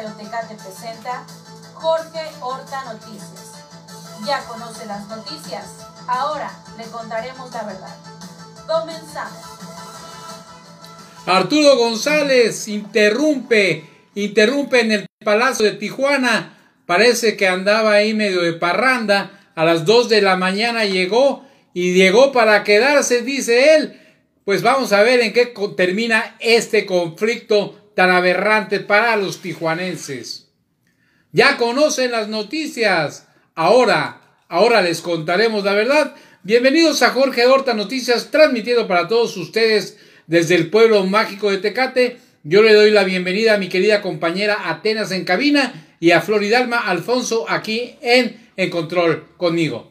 [0.00, 1.26] Radio Tecate presenta
[1.74, 3.66] Jorge Horta Noticias.
[4.26, 5.66] Ya conoce las noticias,
[6.08, 7.96] ahora le contaremos la verdad.
[8.66, 9.38] Comenzamos.
[11.26, 16.56] Arturo González interrumpe, interrumpe en el Palacio de Tijuana.
[16.86, 19.52] Parece que andaba ahí medio de parranda.
[19.54, 21.44] A las 2 de la mañana llegó
[21.74, 24.00] y llegó para quedarse, dice él.
[24.46, 30.48] Pues vamos a ver en qué termina este conflicto tan aberrante para los tijuanenses.
[31.32, 33.28] Ya conocen las noticias.
[33.54, 36.14] Ahora, ahora les contaremos la verdad.
[36.42, 42.16] Bienvenidos a Jorge Horta Noticias, transmitiendo para todos ustedes desde el pueblo mágico de Tecate.
[42.42, 46.78] Yo le doy la bienvenida a mi querida compañera Atenas en cabina y a Floridalma
[46.78, 49.89] Alfonso aquí en En Control conmigo.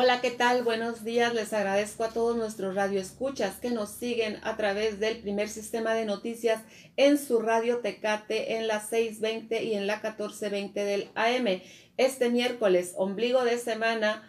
[0.00, 0.62] Hola, ¿qué tal?
[0.62, 1.34] Buenos días.
[1.34, 6.04] Les agradezco a todos nuestros radioescuchas que nos siguen a través del primer sistema de
[6.04, 6.62] noticias
[6.96, 11.62] en su radio Tecate en la 620 y en la 1420 del AM.
[11.96, 14.22] Este miércoles, ombligo de semana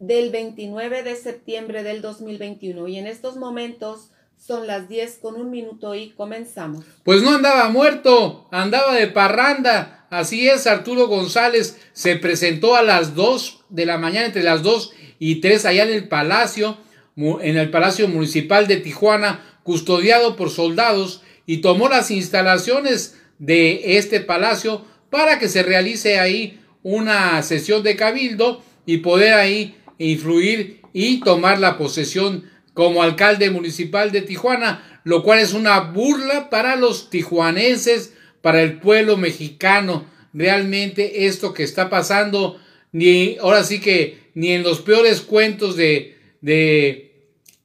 [0.00, 2.88] del 29 de septiembre del 2021.
[2.88, 6.84] Y en estos momentos son las 10 con un minuto y comenzamos.
[7.04, 13.14] Pues no andaba muerto, andaba de parranda Así es, Arturo González se presentó a las
[13.14, 16.76] 2 de la mañana, entre las 2 y 3, allá en el Palacio,
[17.16, 24.20] en el Palacio Municipal de Tijuana, custodiado por soldados, y tomó las instalaciones de este
[24.20, 31.20] palacio para que se realice ahí una sesión de cabildo y poder ahí influir y
[31.20, 37.08] tomar la posesión como alcalde municipal de Tijuana, lo cual es una burla para los
[37.08, 40.06] tijuanenses, para el pueblo mexicano.
[40.34, 42.60] Realmente esto que está pasando,
[42.92, 47.12] ni ahora sí que ni en los peores cuentos de, de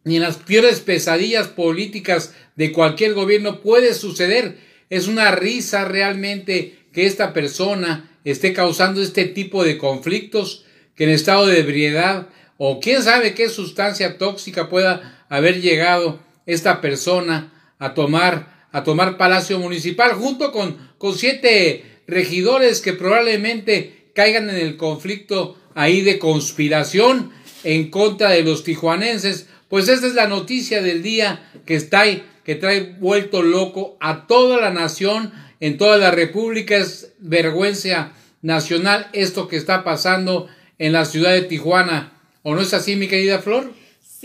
[0.04, 4.58] ni en las peores pesadillas políticas de cualquier gobierno puede suceder.
[4.90, 11.10] Es una risa realmente que esta persona esté causando este tipo de conflictos, que en
[11.12, 17.94] estado de ebriedad o quién sabe qué sustancia tóxica pueda haber llegado esta persona a
[17.94, 24.78] tomar a tomar Palacio Municipal junto con, con siete regidores que probablemente caigan en el
[24.78, 27.32] conflicto ahí de conspiración
[27.64, 29.48] en contra de los tijuanenses.
[29.70, 34.26] Pues esta es la noticia del día que está ahí, que trae vuelto loco a
[34.26, 36.78] toda la nación, en toda la república.
[36.78, 40.48] Es vergüenza nacional esto que está pasando
[40.80, 42.14] en la ciudad de Tijuana.
[42.44, 43.74] ¿O no es así, mi querida Flor?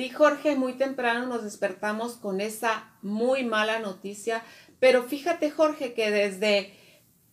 [0.03, 4.43] Sí, Jorge, muy temprano nos despertamos con esa muy mala noticia,
[4.81, 6.75] pero fíjate, Jorge, que desde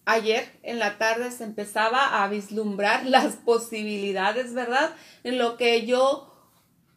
[0.06, 4.92] ayer en la tarde se empezaba a vislumbrar las posibilidades, ¿verdad?
[5.24, 6.32] En lo que yo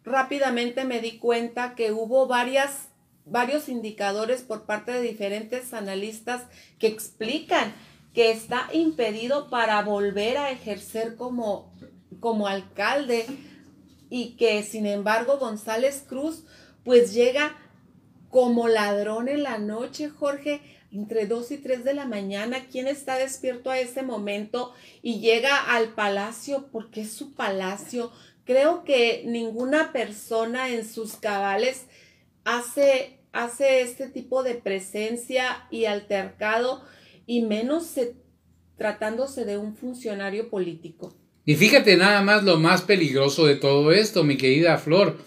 [0.05, 2.91] rápidamente me di cuenta que hubo varias
[3.25, 6.43] varios indicadores por parte de diferentes analistas
[6.79, 7.73] que explican
[8.13, 11.73] que está impedido para volver a ejercer como,
[12.21, 13.25] como alcalde
[14.15, 16.45] y que sin embargo González Cruz
[16.85, 17.57] pues llega
[18.29, 20.61] como ladrón en la noche, Jorge,
[20.93, 22.67] entre 2 y 3 de la mañana.
[22.71, 28.13] ¿Quién está despierto a ese momento y llega al palacio porque es su palacio?
[28.45, 31.87] Creo que ninguna persona en sus cabales
[32.45, 36.85] hace, hace este tipo de presencia y altercado
[37.25, 37.99] y menos
[38.77, 41.15] tratándose de un funcionario político.
[41.45, 45.19] Y fíjate nada más lo más peligroso de todo esto, mi querida Flor,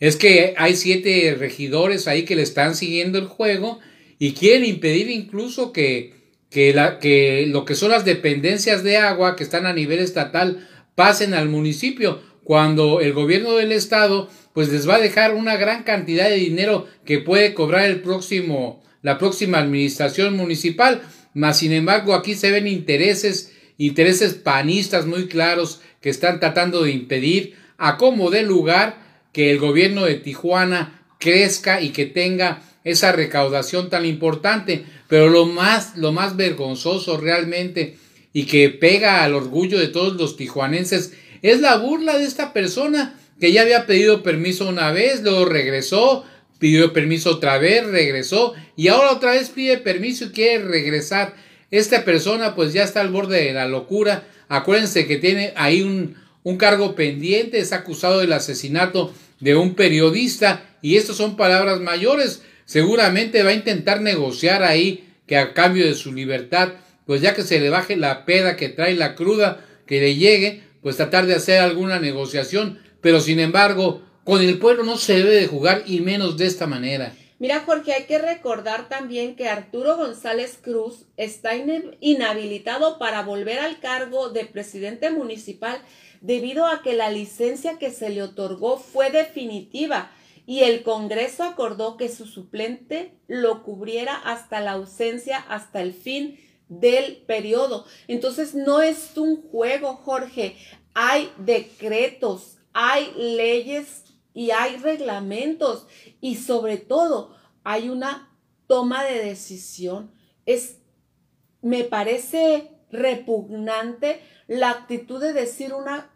[0.00, 3.78] es que hay siete regidores ahí que le están siguiendo el juego
[4.18, 6.14] y quieren impedir incluso que,
[6.50, 10.66] que, la, que lo que son las dependencias de agua que están a nivel estatal
[10.94, 15.82] pasen al municipio, cuando el gobierno del estado pues les va a dejar una gran
[15.82, 21.02] cantidad de dinero que puede cobrar el próximo, la próxima administración municipal,
[21.34, 26.90] mas sin embargo aquí se ven intereses intereses panistas muy claros que están tratando de
[26.90, 28.98] impedir a como de lugar
[29.32, 34.84] que el gobierno de Tijuana crezca y que tenga esa recaudación tan importante.
[35.08, 37.96] Pero lo más, lo más vergonzoso realmente
[38.32, 43.18] y que pega al orgullo de todos los tijuanenses es la burla de esta persona
[43.40, 46.24] que ya había pedido permiso una vez, luego regresó,
[46.58, 51.34] pidió permiso otra vez, regresó y ahora otra vez pide permiso y quiere regresar.
[51.70, 54.24] Esta persona pues ya está al borde de la locura.
[54.48, 60.62] Acuérdense que tiene ahí un, un cargo pendiente, es acusado del asesinato de un periodista
[60.80, 62.42] y estas son palabras mayores.
[62.64, 66.72] Seguramente va a intentar negociar ahí que a cambio de su libertad,
[67.06, 70.62] pues ya que se le baje la peda que trae la cruda, que le llegue,
[70.82, 72.78] pues tratar de hacer alguna negociación.
[73.00, 76.66] Pero sin embargo, con el pueblo no se debe de jugar y menos de esta
[76.66, 77.14] manera.
[77.38, 83.78] Mira, Jorge, hay que recordar también que Arturo González Cruz está inhabilitado para volver al
[83.78, 85.80] cargo de presidente municipal
[86.20, 90.10] debido a que la licencia que se le otorgó fue definitiva
[90.46, 96.40] y el Congreso acordó que su suplente lo cubriera hasta la ausencia, hasta el fin
[96.68, 97.84] del periodo.
[98.08, 100.56] Entonces no es un juego, Jorge.
[100.94, 104.04] Hay decretos, hay leyes
[104.38, 105.88] y hay reglamentos
[106.20, 108.32] y sobre todo hay una
[108.68, 110.12] toma de decisión.
[110.46, 110.78] Es,
[111.60, 116.12] me parece repugnante la actitud de decir una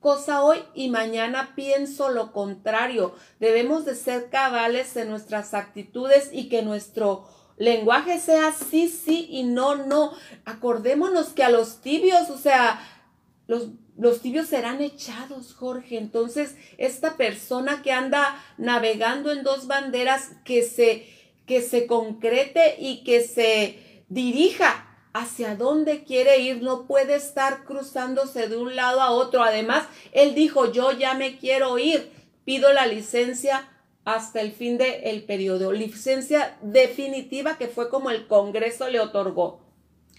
[0.00, 3.14] cosa hoy y mañana pienso lo contrario.
[3.40, 7.26] Debemos de ser cabales en nuestras actitudes y que nuestro
[7.56, 10.12] lenguaje sea sí, sí y no, no.
[10.44, 12.82] Acordémonos que a los tibios, o sea,
[13.46, 15.98] los los tibios serán echados, Jorge.
[15.98, 21.06] Entonces, esta persona que anda navegando en dos banderas, que se,
[21.46, 28.48] que se concrete y que se dirija hacia dónde quiere ir, no puede estar cruzándose
[28.48, 29.42] de un lado a otro.
[29.42, 32.10] Además, él dijo, yo ya me quiero ir,
[32.44, 33.68] pido la licencia
[34.04, 39.61] hasta el fin del periodo, licencia definitiva que fue como el Congreso le otorgó.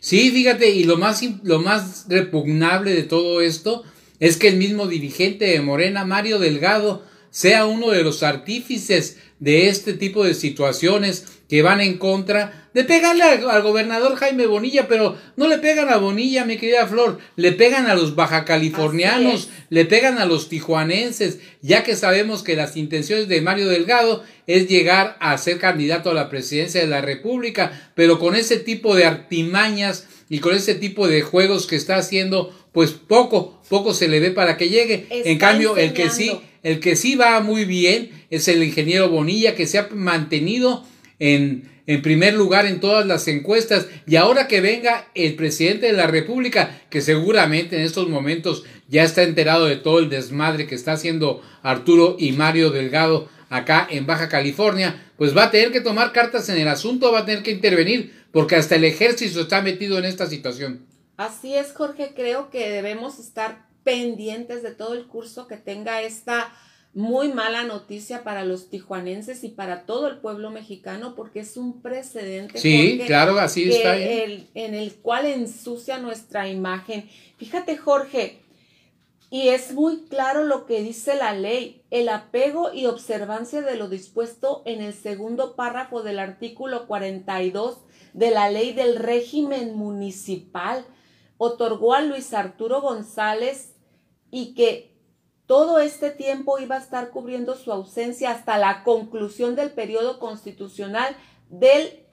[0.03, 3.83] Sí, fíjate, y lo más, lo más repugnable de todo esto
[4.19, 9.69] es que el mismo dirigente de Morena, Mario Delgado, sea uno de los artífices de
[9.69, 15.15] este tipo de situaciones que van en contra de pegarle al, gobernador Jaime Bonilla, pero
[15.35, 20.17] no le pegan a Bonilla, mi querida Flor, le pegan a los bajacalifornianos, le pegan
[20.17, 25.37] a los tijuanenses, ya que sabemos que las intenciones de Mario Delgado es llegar a
[25.37, 30.39] ser candidato a la presidencia de la República, pero con ese tipo de artimañas y
[30.39, 34.57] con ese tipo de juegos que está haciendo, pues poco, poco se le ve para
[34.57, 35.05] que llegue.
[35.11, 36.31] en cambio, el que sí,
[36.63, 40.91] el que sí va muy bien es el ingeniero Bonilla, que se ha mantenido
[41.23, 43.87] en, primer lugar en todas las encuestas.
[44.05, 49.03] Y ahora que venga el presidente de la República, que seguramente en estos momentos ya
[49.03, 54.05] está enterado de todo el desmadre que está haciendo Arturo y Mario Delgado acá en
[54.05, 57.43] Baja California, pues va a tener que tomar cartas en el asunto, va a tener
[57.43, 60.85] que intervenir, porque hasta el ejército está metido en esta situación.
[61.15, 66.51] Así es, Jorge, creo que debemos estar pendientes de todo el curso que tenga esta
[66.93, 71.81] muy mala noticia para los tijuanenses y para todo el pueblo mexicano porque es un
[71.81, 72.59] precedente.
[72.59, 73.97] Sí, claro, así está.
[73.97, 77.09] en el cual ensucia nuestra imagen.
[77.37, 78.43] Fíjate, Jorge,
[79.33, 83.89] y es muy claro lo que dice la ley, el apego y observancia de lo
[83.89, 87.79] dispuesto en el segundo párrafo del artículo 42
[88.13, 90.85] de la ley del régimen municipal
[91.39, 93.73] otorgó a Luis Arturo González
[94.29, 94.92] y que
[95.45, 101.15] todo este tiempo iba a estar cubriendo su ausencia hasta la conclusión del periodo constitucional
[101.49, 102.05] del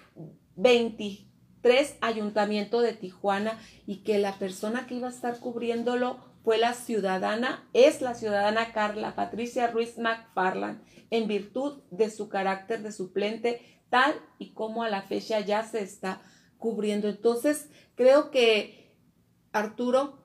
[0.57, 6.75] 23 Ayuntamiento de Tijuana y que la persona que iba a estar cubriéndolo fue la
[6.75, 13.83] ciudadana, es la ciudadana Carla Patricia Ruiz McFarland, en virtud de su carácter de suplente,
[13.91, 16.23] tal y como a la fecha ya se está
[16.57, 17.09] cubriendo.
[17.09, 18.95] Entonces, creo que
[19.53, 20.20] Arturo,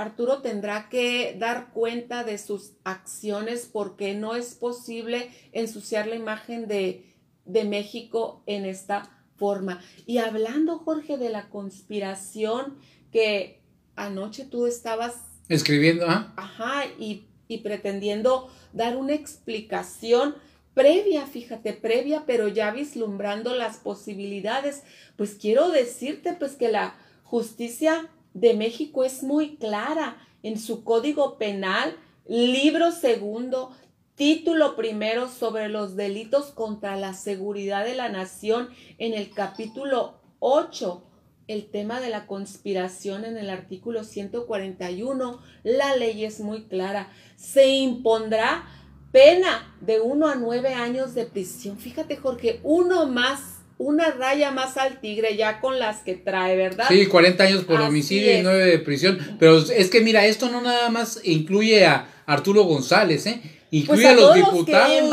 [0.00, 6.68] Arturo tendrá que dar cuenta de sus acciones porque no es posible ensuciar la imagen
[6.68, 7.14] de,
[7.44, 9.82] de México en esta forma.
[10.06, 12.78] Y hablando, Jorge, de la conspiración
[13.12, 13.62] que
[13.96, 15.16] anoche tú estabas
[15.48, 16.32] Escribiendo, ¿ah?
[16.36, 20.36] Ajá, y, y pretendiendo dar una explicación
[20.74, 24.82] previa, fíjate, previa, pero ya vislumbrando las posibilidades.
[25.16, 31.38] Pues quiero decirte pues que la justicia de México es muy clara en su código
[31.38, 31.96] penal,
[32.26, 33.72] libro segundo,
[34.14, 38.68] título primero sobre los delitos contra la seguridad de la nación
[38.98, 41.04] en el capítulo 8
[41.50, 45.40] el tema de la conspiración en el artículo 141.
[45.64, 47.10] La ley es muy clara.
[47.34, 48.68] Se impondrá
[49.10, 51.76] pena de uno a nueve años de prisión.
[51.76, 56.84] Fíjate, Jorge, uno más, una raya más al tigre ya con las que trae, ¿verdad?
[56.88, 59.18] Sí, 40 años por homicidio y nueve de prisión.
[59.38, 63.40] Pero es que mira, esto no nada más incluye a Arturo González, ¿eh?
[63.70, 65.12] Incluye pues a, los diputados,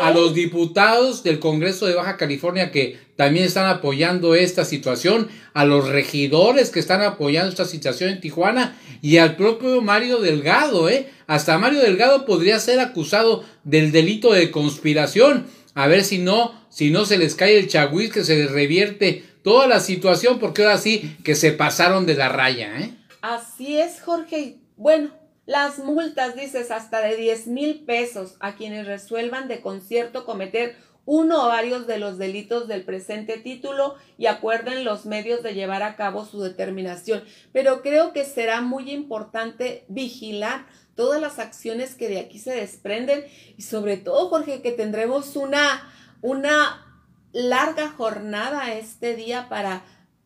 [0.00, 5.66] a los diputados del Congreso de Baja California que también están apoyando esta situación, a
[5.66, 11.10] los regidores que están apoyando esta situación en Tijuana y al propio Mario Delgado, ¿eh?
[11.26, 15.46] Hasta Mario Delgado podría ser acusado del delito de conspiración.
[15.74, 19.24] A ver si no, si no se les cae el chagüiz, que se les revierte
[19.42, 22.94] toda la situación, porque ahora sí que se pasaron de la raya, ¿eh?
[23.22, 24.58] Así es, Jorge.
[24.76, 25.10] Bueno,
[25.46, 31.44] las multas, dices, hasta de 10 mil pesos a quienes resuelvan de concierto cometer uno
[31.44, 35.96] o varios de los delitos del presente título y acuerden los medios de llevar a
[35.96, 37.24] cabo su determinación.
[37.52, 43.24] Pero creo que será muy importante vigilar todas las acciones que de aquí se desprenden
[43.56, 49.84] y sobre todo, Jorge, que tendremos una, una larga jornada este día para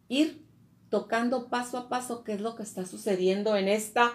[0.09, 0.43] ir
[0.91, 4.13] tocando paso a paso qué es lo que está sucediendo en esta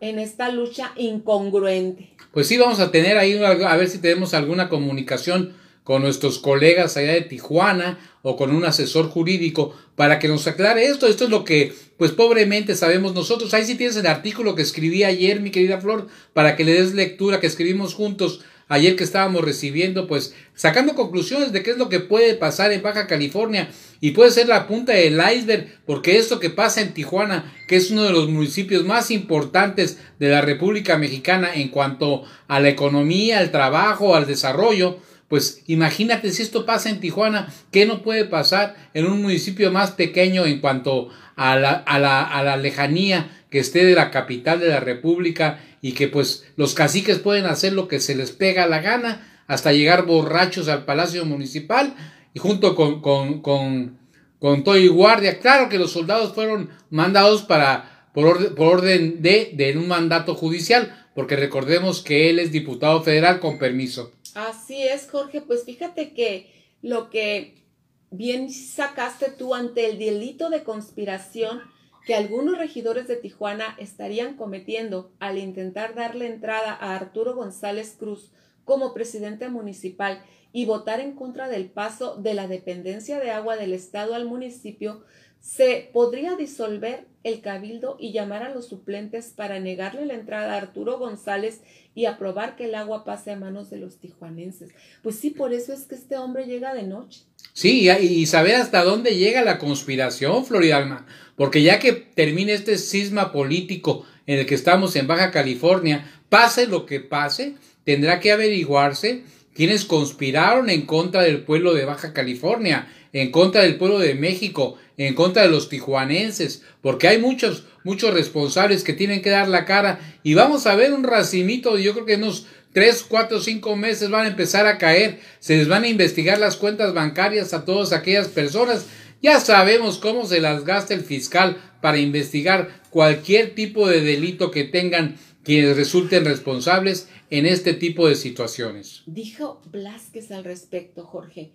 [0.00, 2.14] en esta lucha incongruente.
[2.32, 6.96] Pues sí, vamos a tener ahí a ver si tenemos alguna comunicación con nuestros colegas
[6.96, 11.06] allá de Tijuana o con un asesor jurídico para que nos aclare esto.
[11.06, 13.54] Esto es lo que, pues pobremente sabemos nosotros.
[13.54, 16.92] Ahí sí tienes el artículo que escribí ayer, mi querida Flor, para que le des
[16.92, 21.88] lectura, que escribimos juntos ayer que estábamos recibiendo, pues sacando conclusiones de qué es lo
[21.88, 26.38] que puede pasar en Baja California y puede ser la punta del iceberg, porque esto
[26.38, 30.98] que pasa en Tijuana, que es uno de los municipios más importantes de la República
[30.98, 36.88] Mexicana en cuanto a la economía, al trabajo, al desarrollo, pues imagínate si esto pasa
[36.88, 41.70] en Tijuana, ¿qué no puede pasar en un municipio más pequeño en cuanto a la,
[41.72, 46.08] a la, a la lejanía que esté de la capital de la República y que
[46.08, 50.68] pues los caciques pueden hacer lo que se les pega la gana hasta llegar borrachos
[50.68, 51.94] al Palacio Municipal
[52.34, 53.98] y junto con, con, con,
[54.38, 55.40] con todo y guardia.
[55.40, 60.34] Claro que los soldados fueron mandados para, por, orden, por orden de, de un mandato
[60.34, 64.12] judicial, porque recordemos que él es diputado federal con permiso.
[64.38, 65.40] Así es, Jorge.
[65.40, 66.46] Pues fíjate que
[66.80, 67.64] lo que
[68.12, 71.60] bien sacaste tú ante el delito de conspiración
[72.06, 78.30] que algunos regidores de Tijuana estarían cometiendo al intentar darle entrada a Arturo González Cruz
[78.64, 83.72] como presidente municipal y votar en contra del paso de la dependencia de agua del
[83.72, 85.02] Estado al municipio,
[85.40, 90.58] se podría disolver el cabildo y llamar a los suplentes para negarle la entrada a
[90.58, 91.62] Arturo González
[91.98, 94.70] y aprobar que el agua pase a manos de los tijuanenses.
[95.02, 97.22] Pues sí, por eso es que este hombre llega de noche.
[97.54, 103.32] Sí, y saber hasta dónde llega la conspiración, Floridalma, porque ya que termine este cisma
[103.32, 109.24] político en el que estamos en Baja California, pase lo que pase, tendrá que averiguarse
[109.52, 114.76] quienes conspiraron en contra del pueblo de Baja California, en contra del pueblo de México,
[114.96, 119.64] en contra de los tijuanenses, porque hay muchos, muchos responsables que tienen que dar la
[119.64, 124.10] cara y vamos a ver un racimito, yo creo que unos tres, cuatro, cinco meses
[124.10, 127.92] van a empezar a caer, se les van a investigar las cuentas bancarias a todas
[127.92, 128.86] aquellas personas,
[129.22, 134.64] ya sabemos cómo se las gasta el fiscal para investigar cualquier tipo de delito que
[134.64, 139.02] tengan quienes resulten responsables en este tipo de situaciones.
[139.06, 141.52] Dijo Blasquez al respecto, Jorge.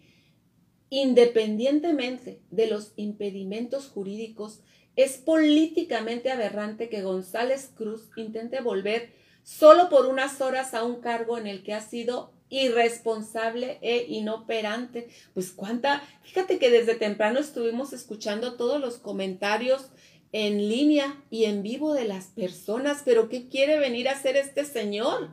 [0.96, 4.60] Independientemente de los impedimentos jurídicos,
[4.96, 11.40] es políticamente aberrante que González Cruz intente volver solo por unas horas a un cargo
[11.40, 15.08] en el que ha sido irresponsable e inoperante.
[15.34, 19.90] Pues cuánta, fíjate que desde temprano estuvimos escuchando todos los comentarios
[20.32, 24.64] en línea y en vivo de las personas, pero ¿qué quiere venir a hacer este
[24.64, 25.32] señor?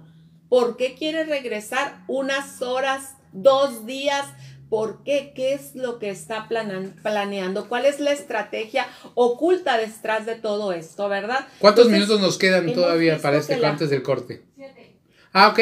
[0.49, 4.27] ¿Por qué quiere regresar unas horas, dos días?
[4.71, 5.33] ¿Por qué?
[5.35, 7.69] ¿Qué es lo que está planeando?
[7.69, 11.47] ¿Cuál es la estrategia oculta detrás de todo esto, verdad?
[11.59, 14.45] ¿Cuántos minutos nos quedan todavía para este antes del corte?
[14.57, 14.97] Siete.
[15.33, 15.59] Ah, ok.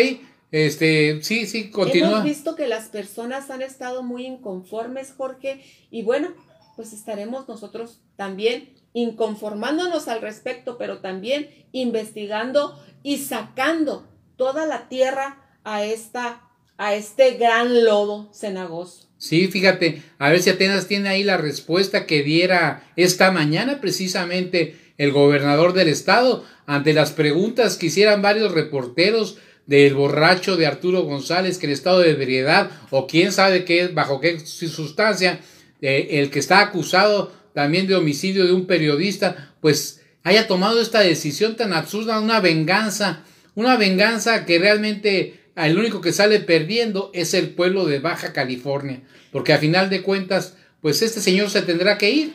[0.51, 2.11] Este, sí, sí, continúa.
[2.11, 6.29] Hemos visto que las personas han estado muy inconformes, Jorge, y bueno,
[6.77, 15.45] pues estaremos nosotros también inconformándonos al respecto, pero también investigando y sacando toda la tierra
[15.65, 16.48] a esta
[16.79, 19.09] a este gran lodo cenagoso.
[19.19, 24.77] Sí, fíjate, a ver si Atenas tiene ahí la respuesta que diera esta mañana precisamente
[24.97, 31.03] el gobernador del estado ante las preguntas que hicieran varios reporteros del borracho de Arturo
[31.03, 35.41] González que en estado de ebriedad o quién sabe qué, bajo qué sustancia,
[35.83, 41.01] eh, el que está acusado también de homicidio de un periodista, pues haya tomado esta
[41.01, 43.25] decisión tan absurda, una venganza,
[43.57, 49.03] una venganza que realmente el único que sale perdiendo es el pueblo de Baja California,
[49.33, 52.35] porque a final de cuentas, pues este señor se tendrá que ir.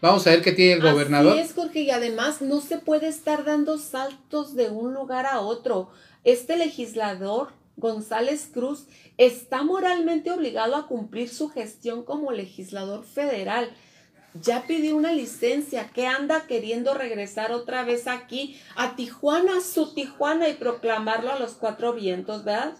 [0.00, 1.32] Vamos a ver qué tiene el gobernador.
[1.32, 5.40] Así es, Jorge, y además no se puede estar dando saltos de un lugar a
[5.40, 5.90] otro.
[6.24, 13.70] Este legislador, González Cruz, está moralmente obligado a cumplir su gestión como legislador federal
[14.40, 20.48] ya pidió una licencia, que anda queriendo regresar otra vez aquí a Tijuana, su Tijuana
[20.48, 22.74] y proclamarlo a los cuatro vientos, ¿verdad?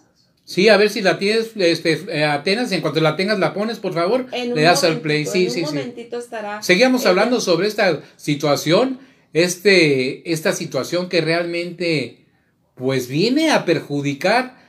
[0.45, 3.79] Sí, a ver si la tienes, este, eh, Atenas, en cuanto la tengas la pones,
[3.79, 5.25] por favor, le das al play.
[5.25, 6.63] Sí, en sí, un momentito estará.
[6.63, 8.99] Seguíamos hablando sobre esta situación,
[9.33, 12.27] este, esta situación que realmente,
[12.75, 14.61] pues viene a perjudicar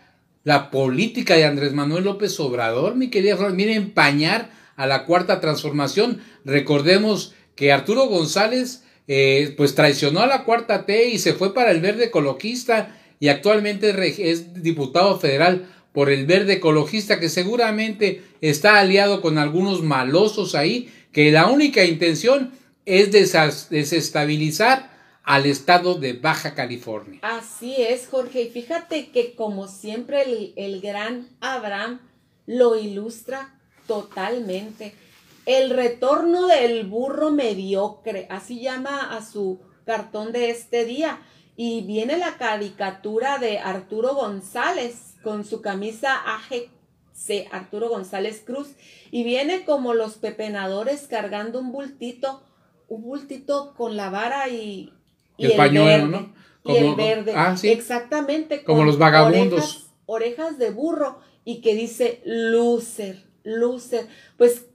[0.43, 5.05] la política de Andrés Manuel López Obrador, mi querida Flor, viene a empañar a la
[5.05, 6.21] cuarta transformación.
[6.45, 11.71] Recordemos que Arturo González eh, pues traicionó a la cuarta T y se fue para
[11.71, 13.93] el verde ecologista y actualmente
[14.31, 20.91] es diputado federal por el verde ecologista que seguramente está aliado con algunos malosos ahí
[21.11, 22.51] que la única intención
[22.85, 24.91] es desestabilizar
[25.23, 27.19] al estado de Baja California.
[27.21, 28.41] Así es, Jorge.
[28.41, 32.01] Y fíjate que como siempre el, el gran Abraham
[32.45, 34.95] lo ilustra totalmente.
[35.45, 41.21] El retorno del burro mediocre, así llama a su cartón de este día.
[41.55, 48.69] Y viene la caricatura de Arturo González con su camisa AGC, Arturo González Cruz.
[49.11, 52.41] Y viene como los pepenadores cargando un bultito,
[52.87, 54.93] un bultito con la vara y,
[55.37, 56.33] el, pañuelo, ¿no?
[56.63, 57.33] y el verde.
[57.35, 57.69] Ah, sí.
[57.69, 58.63] Exactamente.
[58.63, 59.87] Como los vagabundos.
[60.05, 64.07] Orejas, de burro y que dice loser, loser.
[64.38, 64.65] Pues,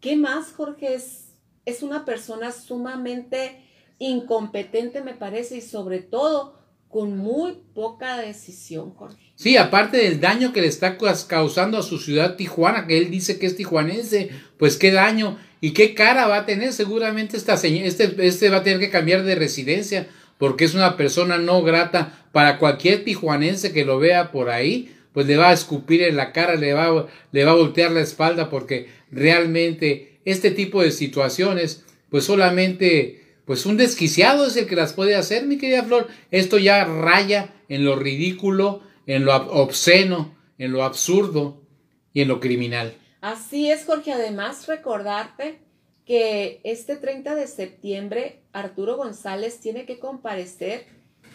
[0.00, 0.94] ¿qué más, Jorge?
[0.94, 3.62] Es, es una persona sumamente
[3.98, 6.56] incompetente, me parece, y sobre todo
[6.88, 9.32] con muy poca decisión, Jorge.
[9.34, 10.96] Sí, aparte del daño que le está
[11.28, 15.72] causando a su ciudad Tijuana, que él dice que es tijuanense, pues qué daño y
[15.72, 16.72] qué cara va a tener.
[16.72, 20.08] Seguramente esta este, este va a tener que cambiar de residencia
[20.38, 25.26] porque es una persona no grata para cualquier tijuanense que lo vea por ahí, pues
[25.26, 28.50] le va a escupir en la cara, le va, le va a voltear la espalda
[28.50, 34.92] porque realmente este tipo de situaciones, pues solamente pues un desquiciado es el que las
[34.92, 36.08] puede hacer, mi querida Flor.
[36.30, 41.62] Esto ya raya en lo ridículo, en lo obsceno, en lo absurdo
[42.12, 42.92] y en lo criminal.
[43.22, 44.12] Así es, Jorge.
[44.12, 45.60] Además, recordarte
[46.04, 50.84] que este 30 de septiembre Arturo González tiene que comparecer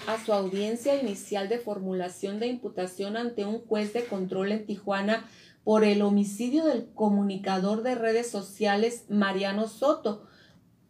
[0.07, 5.25] a su audiencia inicial de formulación de imputación ante un juez de control en Tijuana
[5.63, 10.27] por el homicidio del comunicador de redes sociales Mariano Soto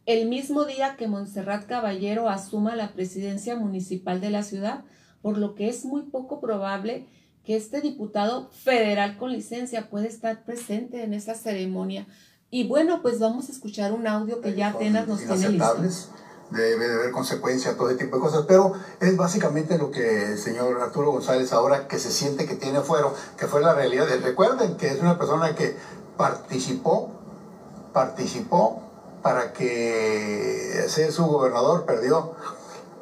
[0.04, 4.84] el mismo día que Montserrat Caballero asuma la presidencia municipal de la ciudad,
[5.20, 7.06] por lo que es muy poco probable
[7.44, 12.06] que este diputado federal con licencia pueda estar presente en esta ceremonia.
[12.50, 16.12] Y bueno, pues vamos a escuchar un audio que ya apenas nos tiene listo.
[16.52, 20.38] Debe de haber consecuencia, todo ese tipo de cosas, pero es básicamente lo que el
[20.38, 24.06] señor Arturo González ahora que se siente que tiene fuero, que fue la realidad.
[24.22, 25.76] Recuerden que es una persona que
[26.18, 27.10] participó,
[27.94, 28.82] participó
[29.22, 32.34] para que ser su gobernador, perdió.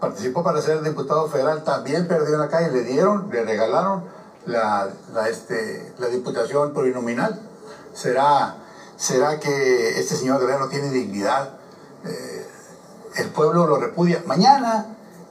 [0.00, 4.04] Participó para ser diputado federal, también perdió en la calle, le dieron, le regalaron
[4.46, 7.40] la, la, este, la diputación plurinominal.
[7.92, 8.56] ¿Será,
[8.96, 11.50] ¿Será que este señor de verdad no tiene dignidad?
[12.04, 12.46] Eh,
[13.20, 14.22] el pueblo lo repudia.
[14.26, 14.86] Mañana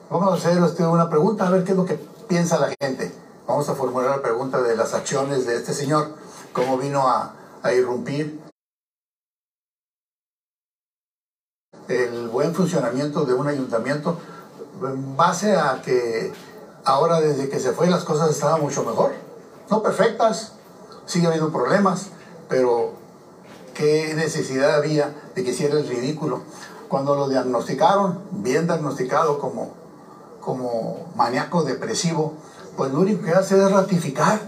[0.10, 1.96] vamos a hacer usted una pregunta, a ver qué es lo que
[2.28, 3.12] piensa la gente.
[3.48, 6.10] Vamos a formular la pregunta de las acciones de este señor,
[6.54, 8.40] cómo vino a, a irrumpir
[11.88, 14.20] el buen funcionamiento de un ayuntamiento
[14.82, 16.32] en base a que
[16.86, 19.14] ahora desde que se fue las cosas estaban mucho mejor.
[19.70, 20.54] No perfectas,
[21.06, 22.08] sigue habiendo problemas,
[22.48, 22.94] pero
[23.74, 26.44] qué necesidad había de que hiciera el ridículo.
[26.90, 29.74] Cuando lo diagnosticaron, bien diagnosticado como,
[30.42, 32.34] como maníaco depresivo,
[32.76, 34.40] pues lo único que hace es ratificar,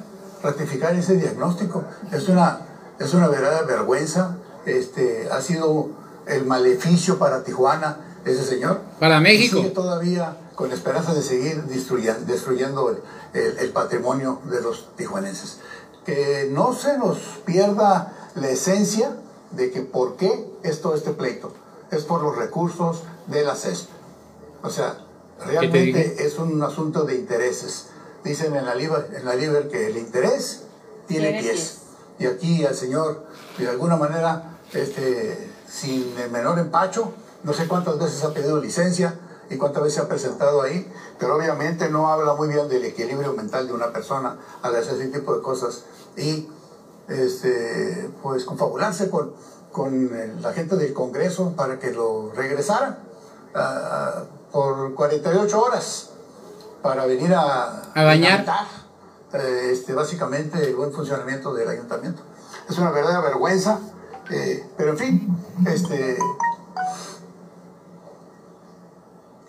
[0.42, 1.84] ratificar ese diagnóstico.
[2.12, 2.62] Es una,
[3.00, 4.38] es una verdadera vergüenza.
[4.66, 5.90] Este, ha sido
[6.26, 8.82] el maleficio para Tijuana, ese señor.
[9.00, 9.58] Para México.
[9.58, 12.96] Sigue todavía con esperanza de seguir destruyendo, destruyendo
[13.34, 15.58] el, patrimonio de los tijuanenses.
[16.06, 19.16] Que no se nos pierda la esencia
[19.52, 21.54] de que por qué es todo este pleito.
[21.92, 23.90] Es por los recursos de la CESP.
[24.64, 24.98] O sea,
[25.46, 27.88] realmente es un asunto de intereses.
[28.24, 30.64] Dicen en la Liber, en la Liber que el interés
[31.08, 31.44] tiene, pies.
[31.44, 31.78] pies.
[32.20, 33.26] Y aquí el señor,
[33.58, 37.14] de alguna manera, este, sin el menor empacho.
[37.44, 41.36] No sé cuántas veces ha pedido licencia y cuántas veces se ha presentado ahí, pero
[41.36, 45.36] obviamente no habla muy bien del equilibrio mental de una persona al hacer ese tipo
[45.36, 45.84] de cosas
[46.16, 46.48] y
[47.10, 49.34] este, pues confabularse con,
[49.72, 52.98] con la gente del Congreso para que lo regresaran
[53.56, 56.10] uh, por 48 horas
[56.82, 58.46] para venir a, a bañar
[59.34, 62.22] eh, este, básicamente el buen funcionamiento del ayuntamiento.
[62.70, 63.80] Es una verdadera vergüenza
[64.32, 66.18] eh, pero en fin, este,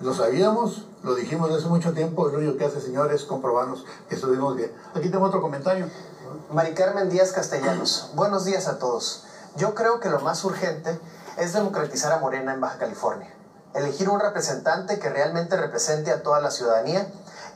[0.00, 4.16] lo sabíamos, lo dijimos hace mucho tiempo, lo único que hace, señor, es comprobarnos que
[4.16, 4.72] estuvimos bien.
[4.94, 5.86] Aquí tengo otro comentario.
[6.52, 9.24] Mari Carmen Díaz Castellanos, buenos días a todos.
[9.56, 10.98] Yo creo que lo más urgente
[11.36, 13.34] es democratizar a Morena en Baja California.
[13.74, 17.06] Elegir un representante que realmente represente a toda la ciudadanía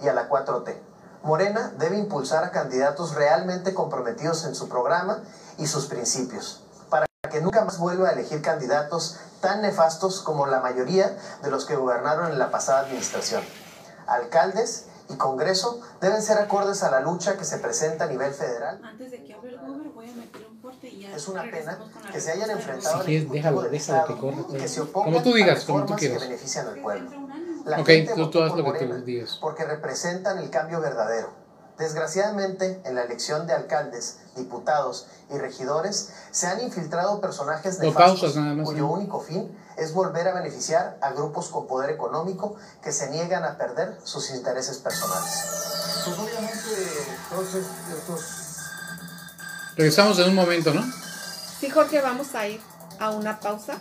[0.02, 0.76] y a la 4T.
[1.22, 5.22] Morena debe impulsar a candidatos realmente comprometidos en su programa
[5.56, 10.60] y sus principios, para que nunca más vuelva a elegir candidatos tan nefastos como la
[10.60, 13.42] mayoría de los que gobernaron en la pasada administración.
[14.06, 18.80] Alcaldes y Congreso deben ser acordes a la lucha que se presenta a nivel federal.
[18.84, 19.34] Antes de que
[20.82, 21.78] Es una pena
[22.12, 24.36] que se hayan de enfrentado Si quieres, al déjalo, del déjalo que corra.
[24.50, 26.22] y que se Como opongan tú digas, a como tú reformas que quieras.
[26.28, 27.10] benefician al pueblo.
[27.64, 29.38] La Ok, gente tú- tú haz lo que tú digas.
[29.40, 31.30] Porque representan el cambio verdadero.
[31.78, 38.82] Desgraciadamente, en la elección de alcaldes, diputados y regidores, se han infiltrado personajes más, cuyo
[38.86, 38.92] ¿no?
[38.92, 43.58] único fin es volver a beneficiar a grupos con poder económico que se niegan a
[43.58, 45.44] perder sus intereses personales.
[46.06, 46.58] Pues obviamente
[47.28, 48.55] todos estos
[49.76, 50.82] Regresamos en un momento, ¿no?
[51.60, 52.60] Sí, Jorge, vamos a ir
[52.98, 53.80] a una pausa.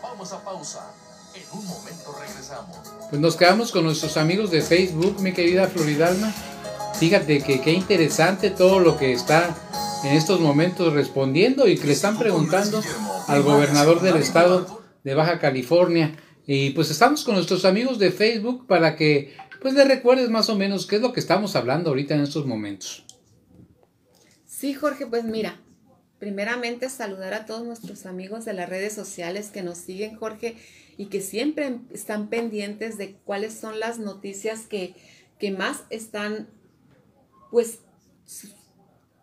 [0.00, 0.92] Vamos a pausa.
[1.34, 2.76] En un momento regresamos.
[3.10, 6.32] Pues nos quedamos con nuestros amigos de Facebook, mi querida Floridalma.
[7.00, 9.56] Fíjate que qué interesante todo lo que está
[10.04, 12.80] en estos momentos respondiendo y que le están preguntando
[13.26, 16.16] al gobernador del estado de Baja California.
[16.46, 20.56] Y pues estamos con nuestros amigos de Facebook para que pues le recuerdes más o
[20.56, 23.02] menos qué es lo que estamos hablando ahorita en estos momentos.
[24.46, 25.58] Sí, Jorge, pues mira,
[26.18, 30.58] primeramente saludar a todos nuestros amigos de las redes sociales que nos siguen, Jorge,
[30.98, 34.94] y que siempre están pendientes de cuáles son las noticias que,
[35.38, 36.46] que más están,
[37.50, 37.78] pues,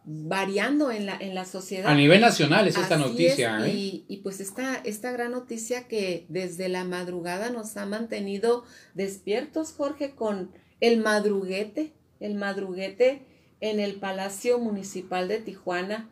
[0.03, 1.91] variando en la, en la sociedad.
[1.91, 3.59] A nivel nacional es esta noticia.
[3.59, 3.77] es, ¿eh?
[3.77, 9.73] y, y pues esta, esta gran noticia que desde la madrugada nos ha mantenido despiertos,
[9.73, 13.21] Jorge, con el madruguete, el madruguete
[13.59, 16.09] en el Palacio Municipal de Tijuana,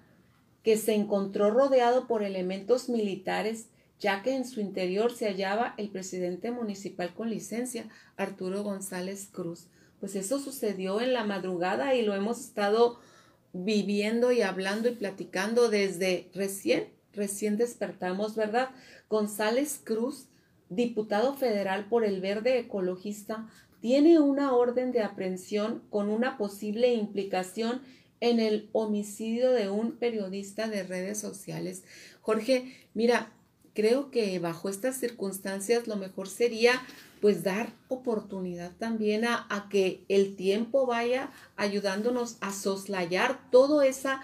[0.64, 5.90] que se encontró rodeado por elementos militares, ya que en su interior se hallaba el
[5.90, 9.68] presidente municipal con licencia, Arturo González Cruz.
[10.00, 13.00] Pues eso sucedió en la madrugada y lo hemos estado
[13.54, 18.70] viviendo y hablando y platicando desde recién, recién despertamos, ¿verdad?
[19.10, 20.28] González Cruz,
[20.70, 23.48] diputado federal por el Verde Ecologista,
[23.82, 27.82] tiene una orden de aprehensión con una posible implicación
[28.20, 31.84] en el homicidio de un periodista de redes sociales.
[32.22, 33.32] Jorge, mira,
[33.80, 36.82] creo que bajo estas circunstancias lo mejor sería
[37.22, 44.22] pues dar oportunidad también a, a, que el tiempo vaya ayudándonos a soslayar todo esa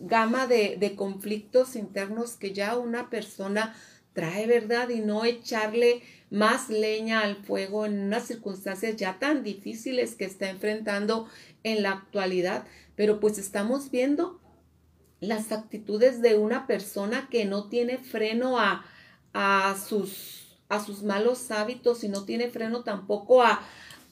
[0.00, 3.74] gama de, de conflictos internos que ya una persona
[4.12, 4.90] trae, ¿verdad?
[4.90, 10.50] Y no echarle más leña al fuego en unas circunstancias ya tan difíciles que está
[10.50, 11.26] enfrentando
[11.62, 12.66] en la actualidad.
[12.96, 14.40] Pero pues estamos viendo
[15.20, 18.84] las actitudes de una persona que no tiene freno a,
[19.32, 20.36] a sus
[20.68, 23.60] a sus malos hábitos y no tiene freno tampoco a,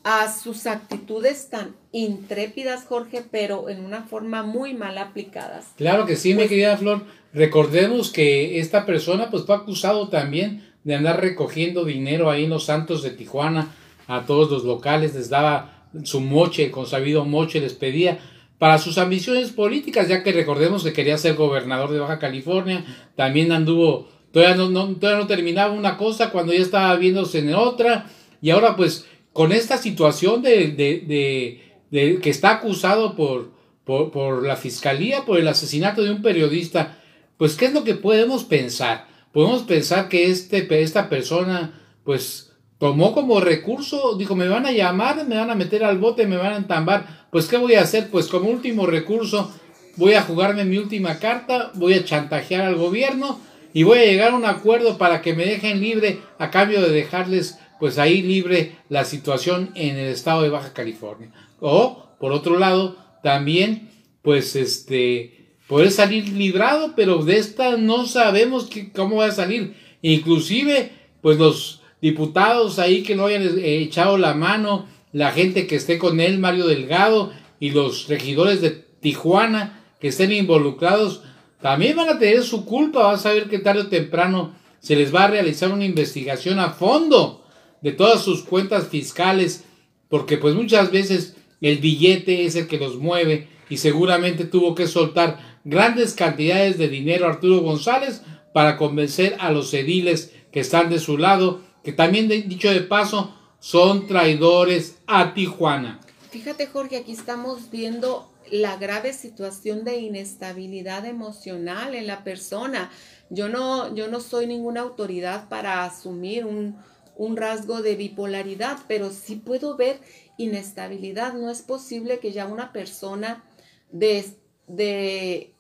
[0.05, 5.67] a sus actitudes tan intrépidas, Jorge, pero en una forma muy mal aplicadas.
[5.77, 7.03] Claro que sí, mi querida Flor.
[7.33, 12.67] Recordemos que esta persona pues fue acusado también de andar recogiendo dinero ahí en los
[12.67, 13.75] Santos de Tijuana
[14.07, 18.19] a todos los locales, les daba su moche, con sabido moche les pedía
[18.65, 22.83] para sus ambiciones políticas, ya que recordemos que quería ser gobernador de Baja California,
[23.15, 28.07] también anduvo Todavía no, todavía no terminaba una cosa cuando ya estaba viéndose en otra.
[28.41, 33.51] Y ahora pues con esta situación de, de, de, de que está acusado por,
[33.85, 37.03] por, por, la fiscalía por el asesinato de un periodista,
[37.37, 39.09] pues ¿qué es lo que podemos pensar?
[39.31, 45.27] Podemos pensar que este, esta persona pues tomó como recurso, dijo me van a llamar,
[45.27, 47.27] me van a meter al bote, me van a entambar.
[47.31, 48.11] Pues ¿qué voy a hacer?
[48.11, 49.53] Pues como último recurso
[49.97, 53.41] voy a jugarme mi última carta, voy a chantajear al gobierno
[53.73, 56.91] y voy a llegar a un acuerdo para que me dejen libre a cambio de
[56.91, 61.33] dejarles pues ahí libre la situación en el estado de Baja California.
[61.61, 63.91] O por otro lado, también
[64.23, 69.75] pues este poder salir librado, pero de esta no sabemos que, cómo va a salir.
[70.03, 75.77] Inclusive pues los diputados ahí que no hayan eh, echado la mano, la gente que
[75.77, 81.23] esté con él, Mario Delgado y los regidores de Tijuana que estén involucrados
[81.63, 85.15] también van a tener su culpa, vas a ver que tarde o temprano se les
[85.15, 87.43] va a realizar una investigación a fondo
[87.81, 89.65] de todas sus cuentas fiscales,
[90.11, 94.89] porque pues muchas veces el billete es el que los mueve y seguramente tuvo que
[94.89, 98.21] soltar grandes cantidades de dinero Arturo González
[98.53, 103.35] para convencer a los ediles que están de su lado, que también dicho de paso
[103.61, 106.01] son traidores a Tijuana.
[106.31, 112.91] Fíjate Jorge, aquí estamos viendo la grave situación de inestabilidad emocional en la persona.
[113.31, 116.77] Yo no, yo no soy ninguna autoridad para asumir un,
[117.17, 120.01] un rasgo de bipolaridad, pero sí puedo ver
[120.39, 121.35] inestabilidad.
[121.35, 123.45] No es posible que ya una persona
[123.93, 124.25] de,
[124.67, 125.55] de,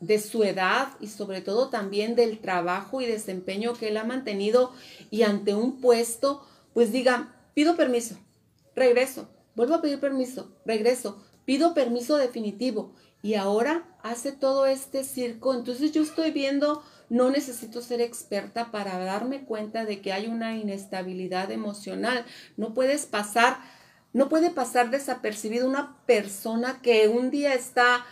[0.00, 4.72] de su edad y sobre todo también del trabajo y desempeño que él ha mantenido
[5.14, 8.16] y ante un puesto, pues diga, pido permiso,
[8.74, 15.54] regreso, vuelvo a pedir permiso, regreso, pido permiso definitivo y ahora hace todo este circo.
[15.54, 20.56] Entonces yo estoy viendo, no necesito ser experta para darme cuenta de que hay una
[20.56, 22.26] inestabilidad emocional.
[22.56, 23.58] No puedes pasar,
[24.12, 28.04] no puede pasar desapercibido una persona que un día está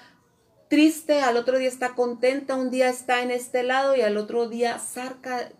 [0.68, 4.48] triste, al otro día está contenta, un día está en este lado y al otro
[4.48, 5.50] día sarca,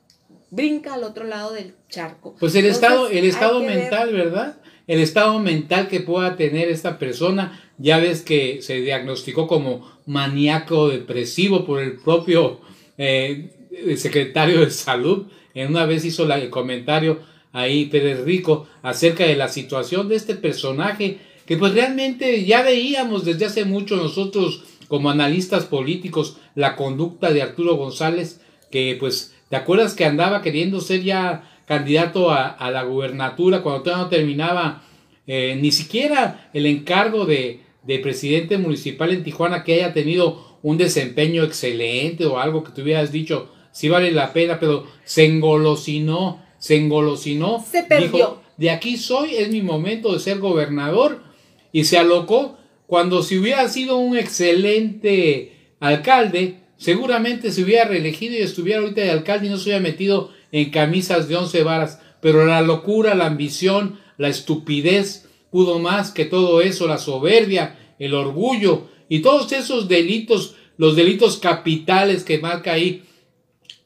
[0.53, 2.37] brinca al otro lado del charco.
[2.39, 4.59] Pues el estado, el estado mental, ¿verdad?
[4.87, 10.91] El estado mental que pueda tener esta persona, ya ves que se diagnosticó como maníaco
[10.91, 12.61] depresivo por el propio
[12.99, 13.51] eh,
[13.97, 15.27] secretario de salud.
[15.55, 17.21] En una vez hizo el comentario
[17.53, 23.25] ahí Pérez Rico acerca de la situación de este personaje que pues realmente ya veíamos
[23.25, 29.57] desde hace mucho nosotros como analistas políticos la conducta de Arturo González que pues ¿Te
[29.57, 34.83] acuerdas que andaba queriendo ser ya candidato a, la gubernatura cuando todavía no terminaba
[35.27, 37.61] eh, ni siquiera el encargo de,
[38.03, 43.13] presidente municipal en Tijuana que haya tenido un desempeño excelente o algo que te hubieras
[43.13, 47.63] dicho si vale la pena, pero se engolosinó, se engolosinó.
[47.71, 48.41] Se perdió.
[48.57, 51.25] de aquí soy, es mi momento de ser gobernador
[51.73, 58.39] y se alocó cuando si hubiera sido un excelente alcalde, seguramente se hubiera reelegido y
[58.39, 62.01] estuviera ahorita de alcalde y no se hubiera metido en camisas de once varas.
[62.21, 68.15] Pero la locura, la ambición, la estupidez pudo más que todo eso, la soberbia, el
[68.15, 73.05] orgullo y todos esos delitos, los delitos capitales que marca ahí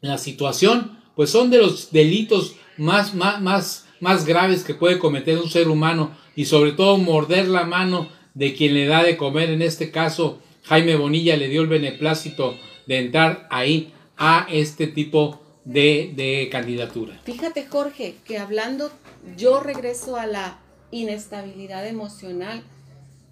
[0.00, 5.36] la situación, pues son de los delitos más, más, más, más graves que puede cometer
[5.36, 9.50] un ser humano y sobre todo morder la mano de quien le da de comer,
[9.50, 15.40] en este caso Jaime Bonilla le dio el beneplácito de entrar ahí a este tipo
[15.64, 17.20] de, de candidatura.
[17.24, 18.90] Fíjate Jorge, que hablando,
[19.36, 20.58] yo regreso a la
[20.90, 22.62] inestabilidad emocional,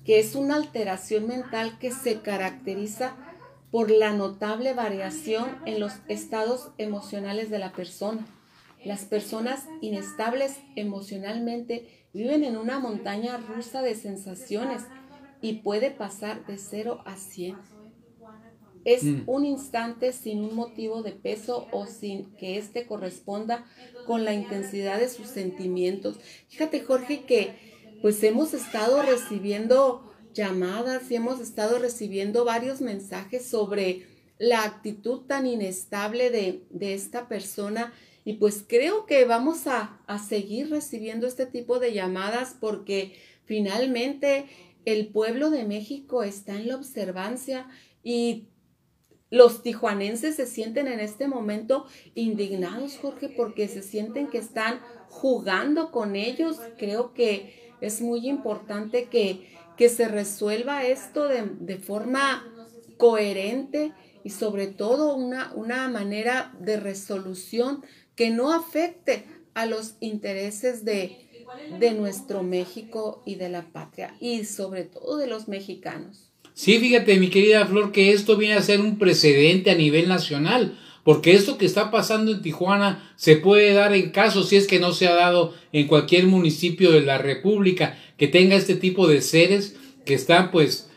[0.04, 3.16] que es una alteración mental que se caracteriza
[3.70, 8.26] por la notable variación en los estados emocionales de la persona.
[8.84, 14.82] Las personas inestables emocionalmente viven en una montaña rusa de sensaciones
[15.40, 17.73] y puede pasar de 0 a 100
[18.84, 19.22] es mm.
[19.26, 23.64] un instante sin un motivo de peso o sin que éste corresponda
[24.06, 26.18] con la intensidad de sus sentimientos.
[26.48, 27.54] Fíjate, Jorge, que
[28.02, 34.06] pues hemos estado recibiendo llamadas y hemos estado recibiendo varios mensajes sobre
[34.38, 37.94] la actitud tan inestable de, de esta persona.
[38.26, 44.46] Y pues creo que vamos a, a seguir recibiendo este tipo de llamadas porque finalmente
[44.84, 47.68] el pueblo de México está en la observancia
[48.02, 48.48] y
[49.34, 55.90] los tijuanenses se sienten en este momento indignados, Jorge, porque se sienten que están jugando
[55.90, 56.60] con ellos.
[56.78, 62.46] Creo que es muy importante que, que se resuelva esto de, de, forma
[62.96, 63.92] coherente
[64.22, 71.44] y sobre todo una, una manera de resolución que no afecte a los intereses de,
[71.80, 76.30] de nuestro México y de la patria y sobre todo de los mexicanos.
[76.54, 80.78] Sí, fíjate, mi querida Flor, que esto viene a ser un precedente a nivel nacional,
[81.02, 84.78] porque esto que está pasando en Tijuana se puede dar en caso, si es que
[84.78, 89.20] no se ha dado en cualquier municipio de la República, que tenga este tipo de
[89.20, 90.90] seres que están pues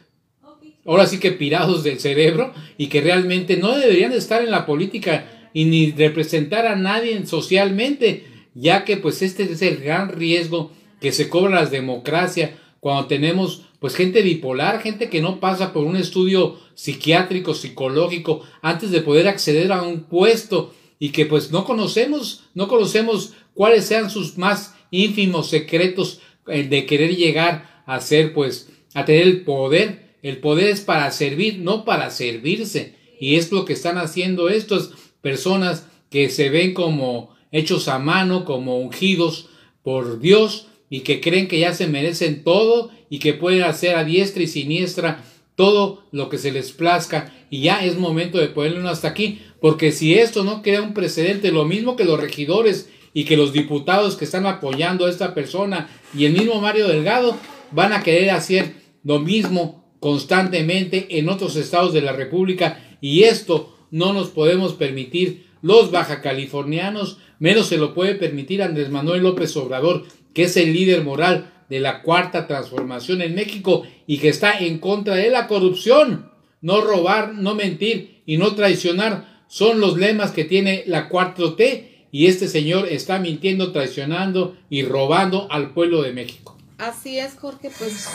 [0.85, 5.49] ahora sí que pirados del cerebro y que realmente no deberían estar en la política
[5.53, 11.11] y ni representar a nadie socialmente, ya que pues este es el gran riesgo que
[11.11, 12.51] se cobra las democracias
[12.87, 18.91] cuando tenemos pues gente bipolar, gente que no pasa por un estudio psiquiátrico, psicológico, antes
[18.91, 24.09] de poder acceder a un puesto y que pues no conocemos, no conocemos cuáles sean
[24.09, 30.15] sus más ínfimos secretos eh, de querer llegar a ser pues a tener el poder.
[30.23, 32.95] El poder es para servir, no para servirse.
[33.19, 38.45] Y es lo que están haciendo estas personas que se ven como hechos a mano,
[38.45, 39.49] como ungidos
[39.83, 44.03] por Dios y que creen que ya se merecen todo y que pueden hacer a
[44.03, 45.23] diestra y siniestra
[45.55, 47.33] todo lo que se les plazca.
[47.49, 51.51] Y ya es momento de ponerlo hasta aquí, porque si esto no crea un precedente,
[51.51, 55.89] lo mismo que los regidores y que los diputados que están apoyando a esta persona
[56.15, 57.37] y el mismo Mario Delgado
[57.71, 62.97] van a querer hacer lo mismo constantemente en otros estados de la República.
[63.01, 65.47] Y esto no nos podemos permitir.
[65.61, 70.05] Los baja californianos, menos se lo puede permitir Andrés Manuel López Obrador,
[70.37, 74.77] que es el líder moral de la cuarta transformación en México y que está en
[74.77, 76.31] contra de la corrupción.
[76.61, 82.27] No robar, no mentir y no traicionar son los lemas que tiene la 4T y
[82.27, 86.55] este señor está mintiendo, traicionando y robando al pueblo de México.
[86.77, 88.07] Así es, Jorge, pues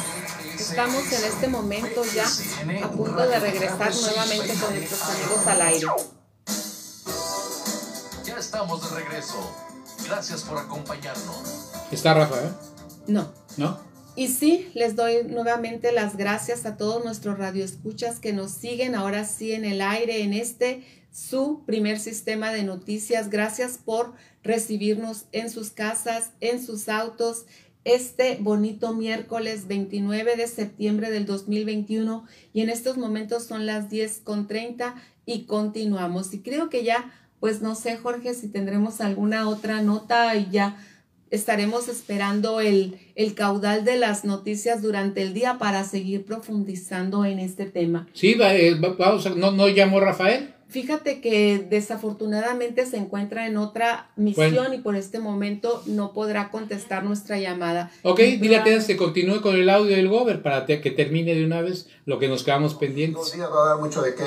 [0.55, 5.87] estamos en este momento ya a punto de regresar nuevamente con nuestros amigos al aire.
[8.25, 9.72] Ya estamos de regreso.
[10.07, 11.71] Gracias por acompañarnos.
[11.91, 12.51] ¿Está Rafa, eh?
[13.07, 13.33] No.
[13.57, 13.79] ¿No?
[14.15, 19.25] Y sí, les doy nuevamente las gracias a todos nuestros radioescuchas que nos siguen ahora
[19.25, 23.31] sí en el aire en este su primer sistema de noticias.
[23.31, 24.13] Gracias por
[24.43, 27.47] recibirnos en sus casas, en sus autos,
[27.85, 34.21] este bonito miércoles 29 de septiembre del 2021 y en estos momentos son las 10
[34.21, 34.95] con 30
[35.27, 36.33] y continuamos.
[36.33, 40.77] Y creo que ya, pues no sé Jorge, si tendremos alguna otra nota y ya
[41.33, 47.41] estaremos esperando el, el caudal de las noticias durante el día para seguir profundizando en
[47.41, 48.07] este tema.
[48.13, 50.55] Sí, eh, vamos, ¿no, ¿no llamó Rafael?
[50.69, 57.03] Fíjate que desafortunadamente se encuentra en otra misión y por este momento no podrá contestar
[57.03, 57.91] nuestra llamada.
[58.05, 61.61] Ok, dile a que continúe con el audio del Gober para que termine de una
[61.61, 63.21] vez lo que nos quedamos pendientes.
[63.21, 64.23] Dos días va a dar mucho de qué,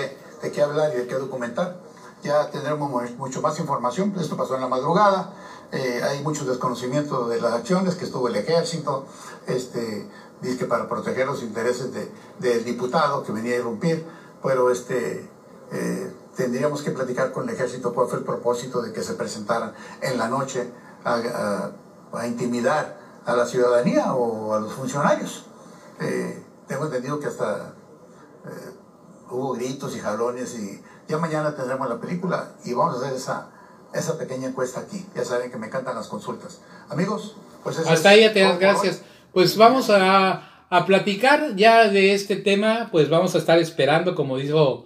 [0.45, 1.84] de qué hablar y de qué documentar.
[2.25, 4.11] Ya tendremos mucho más información.
[4.19, 5.31] Esto pasó en la madrugada.
[5.71, 9.05] Eh, hay mucho desconocimiento de las acciones que estuvo el ejército,
[9.45, 10.09] este,
[10.41, 14.05] dice que para proteger los intereses de, del diputado que venía a irrumpir,
[14.41, 15.29] pero este...
[15.71, 19.73] Eh, tendríamos que platicar con el ejército cuál fue el propósito de que se presentaran
[20.01, 20.69] en la noche
[21.03, 21.71] a,
[22.25, 25.45] intimidar a la ciudadanía o a los funcionarios.
[25.99, 27.73] Eh, tengo entendido que hasta
[29.29, 33.49] hubo gritos y jalones y ya mañana tendremos la película y vamos a hacer esa,
[33.93, 35.05] esa pequeña encuesta aquí.
[35.15, 36.61] Ya saben que me encantan las consultas.
[36.89, 39.01] Amigos, pues eso Hasta ahí ya te das gracias.
[39.33, 44.37] Pues vamos a, a platicar ya de este tema, pues vamos a estar esperando, como
[44.37, 44.85] dijo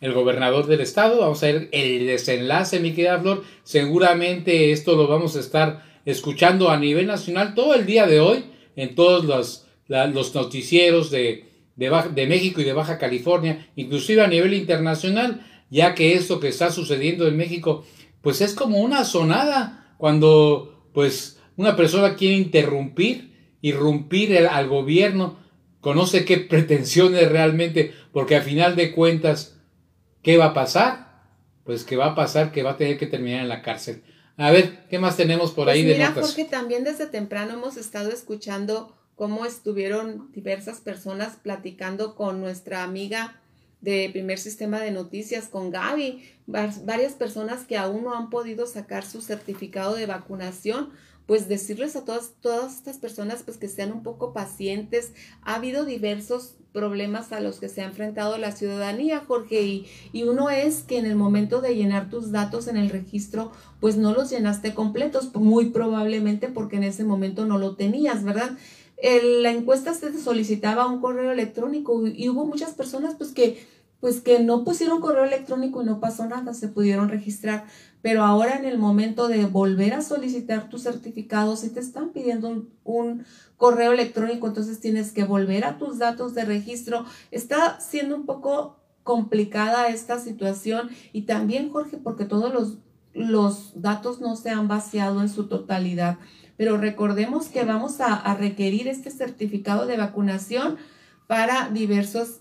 [0.00, 1.20] el gobernador del estado.
[1.20, 3.42] Vamos a ver el desenlace, mi querida Flor.
[3.62, 8.44] Seguramente esto lo vamos a estar escuchando a nivel nacional todo el día de hoy
[8.76, 14.54] en todos los, los noticieros de, de, México y de Baja California, inclusive a nivel
[14.54, 17.84] internacional, ya que esto que está sucediendo en México,
[18.20, 25.38] pues es como una sonada cuando pues una persona quiere interrumpir, irrumpir al gobierno,
[25.80, 29.54] conoce qué pretensiones realmente, porque a final de cuentas
[30.24, 31.22] ¿Qué va a pasar?
[31.64, 34.02] Pues que va a pasar que va a tener que terminar en la cárcel.
[34.38, 36.26] A ver, ¿qué más tenemos por pues ahí mira, de notas?
[36.26, 43.40] Porque también desde temprano hemos estado escuchando cómo estuvieron diversas personas platicando con nuestra amiga
[43.80, 49.04] de primer sistema de noticias, con Gaby, varias personas que aún no han podido sacar
[49.04, 50.90] su certificado de vacunación
[51.26, 55.12] pues decirles a todas, todas estas personas pues que sean un poco pacientes.
[55.42, 60.24] Ha habido diversos problemas a los que se ha enfrentado la ciudadanía, Jorge, y, y
[60.24, 64.12] uno es que en el momento de llenar tus datos en el registro, pues no
[64.12, 68.58] los llenaste completos, muy probablemente porque en ese momento no lo tenías, ¿verdad?
[69.02, 73.58] La encuesta se solicitaba un correo electrónico y hubo muchas personas pues que
[74.04, 77.64] pues que no pusieron correo electrónico y no pasó nada, se pudieron registrar.
[78.02, 82.66] Pero ahora en el momento de volver a solicitar tu certificado, si te están pidiendo
[82.84, 83.24] un,
[83.56, 87.06] correo electrónico, entonces tienes que volver a tus datos de registro.
[87.30, 92.76] Está siendo un poco complicada esta situación y también, Jorge, porque todos los,
[93.14, 96.18] los datos no se han vaciado en su totalidad.
[96.56, 100.76] Pero recordemos que vamos a, requerir este certificado de vacunación
[101.26, 102.40] para diversos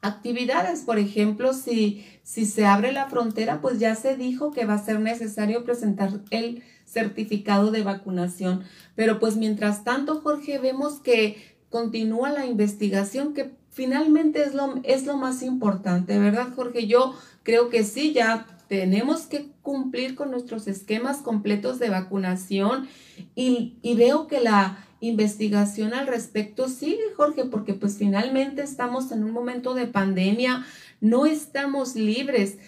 [0.00, 0.80] actividades.
[0.80, 4.84] Por ejemplo, si, si se abre la frontera, pues ya se dijo que va a
[4.84, 8.64] ser necesario presentar el certificado de vacunación.
[8.94, 15.06] Pero pues mientras tanto, Jorge, vemos que continúa la investigación que finalmente es lo, es
[15.06, 16.86] lo más importante, ¿verdad, Jorge?
[16.86, 22.88] Yo creo que sí, ya tenemos que cumplir con nuestros esquemas completos de vacunación
[23.34, 29.24] y, y veo que la investigación al respecto sigue, Jorge, porque pues finalmente estamos en
[29.24, 30.66] un momento de pandemia,
[31.00, 32.58] no estamos libres.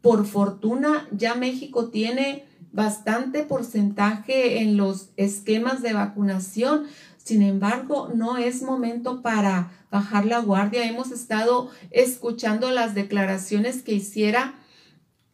[0.00, 6.84] Por fortuna, ya México tiene bastante porcentaje en los esquemas de vacunación.
[7.16, 10.88] Sin embargo, no es momento para bajar la guardia.
[10.88, 14.54] Hemos estado escuchando las declaraciones que hiciera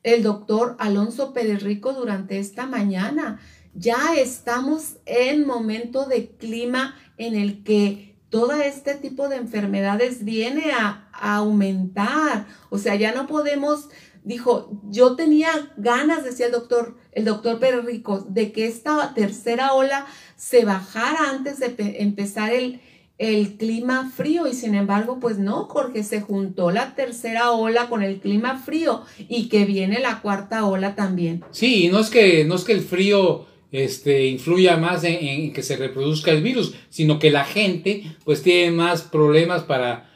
[0.06, 3.40] el doctor Alonso Pérez Rico durante esta mañana
[3.74, 10.70] ya estamos en momento de clima en el que todo este tipo de enfermedades viene
[10.70, 12.46] a, aumentar.
[12.70, 13.88] O sea, ya no podemos
[14.22, 19.72] dijo, yo tenía ganas, decía el doctor, el doctor Pérez Rico, de que esta tercera
[19.72, 22.80] ola se bajara antes de empezar el,
[23.18, 28.02] el clima frío y sin embargo, pues no, Jorge, se juntó la tercera ola con
[28.02, 31.42] el clima frío y que viene la cuarta ola también.
[31.50, 35.62] Sí, no es que, no es que el frío este, influya más en, en, que
[35.62, 40.10] se reproduzca el virus, sino que la gente pues tiene más problemas para,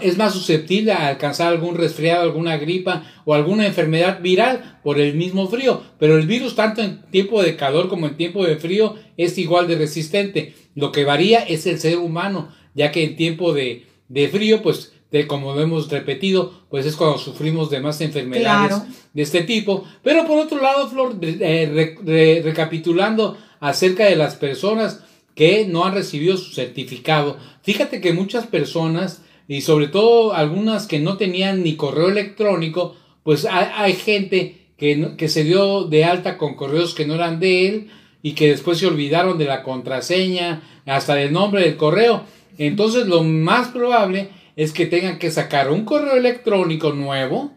[0.00, 5.14] es más susceptible a alcanzar algún resfriado, alguna gripa o alguna enfermedad viral por el
[5.14, 8.96] mismo frío, pero el virus tanto en tiempo de calor como en tiempo de frío
[9.16, 10.54] es igual de resistente.
[10.74, 14.92] Lo que varía es el ser humano, ya que en tiempo de, de frío, pues
[15.12, 18.82] de, como lo hemos repetido, pues es cuando sufrimos de más enfermedades
[19.12, 19.84] de este tipo.
[20.02, 25.04] Pero por otro lado, Flor, eh, recapitulando acerca de las personas
[25.36, 30.98] que no han recibido su certificado, fíjate que muchas personas y sobre todo algunas que
[30.98, 36.54] no tenían ni correo electrónico, pues hay, gente que, que, se dio de alta con
[36.54, 37.90] correos que no eran de él
[38.22, 42.24] y que después se olvidaron de la contraseña, hasta del nombre del correo.
[42.58, 47.52] Entonces lo más probable es que tengan que sacar un correo electrónico nuevo,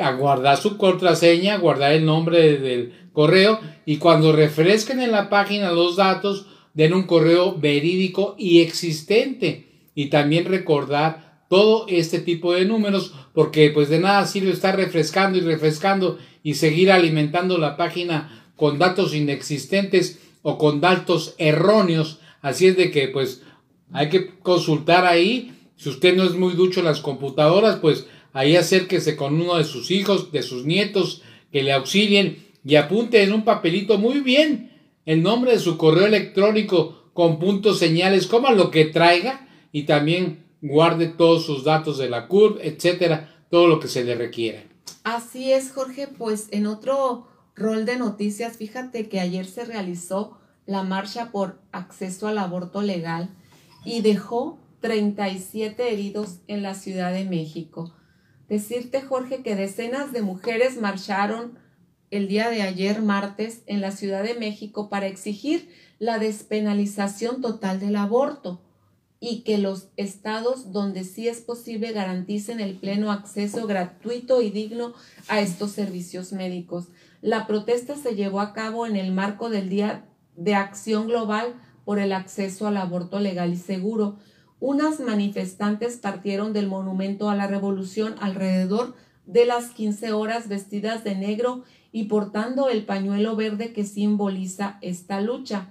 [0.00, 5.72] a guardar su contraseña, guardar el nombre del correo y cuando refresquen en la página
[5.72, 12.64] los datos, den un correo verídico y existente y también recordar todo este tipo de
[12.64, 18.44] números porque pues de nada sirve estar refrescando y refrescando y seguir alimentando la página
[18.54, 22.20] con datos inexistentes o con datos erróneos.
[22.40, 23.42] Así es de que pues
[23.92, 25.52] hay que consultar ahí.
[25.76, 29.64] Si usted no es muy ducho en las computadoras pues ahí acérquese con uno de
[29.64, 34.70] sus hijos de sus nietos que le auxilien y apunte en un papelito muy bien
[35.04, 40.44] el nombre de su correo electrónico con puntos señales como lo que traiga y también
[40.62, 44.62] guarde todos sus datos de la CURP, etcétera, todo lo que se le requiera.
[45.04, 50.82] Así es, Jorge, pues en otro rol de noticias, fíjate que ayer se realizó la
[50.82, 53.30] marcha por acceso al aborto legal
[53.84, 57.94] y dejó 37 heridos en la Ciudad de México.
[58.48, 61.58] Decirte, Jorge, que decenas de mujeres marcharon
[62.10, 67.78] el día de ayer, martes, en la Ciudad de México para exigir la despenalización total
[67.78, 68.60] del aborto
[69.20, 74.94] y que los estados donde sí es posible garanticen el pleno acceso gratuito y digno
[75.28, 76.86] a estos servicios médicos.
[77.20, 80.06] La protesta se llevó a cabo en el marco del Día
[80.36, 81.54] de Acción Global
[81.84, 84.16] por el acceso al aborto legal y seguro.
[84.58, 88.94] Unas manifestantes partieron del Monumento a la Revolución alrededor
[89.26, 91.62] de las 15 horas vestidas de negro
[91.92, 95.68] y portando el pañuelo verde que simboliza esta lucha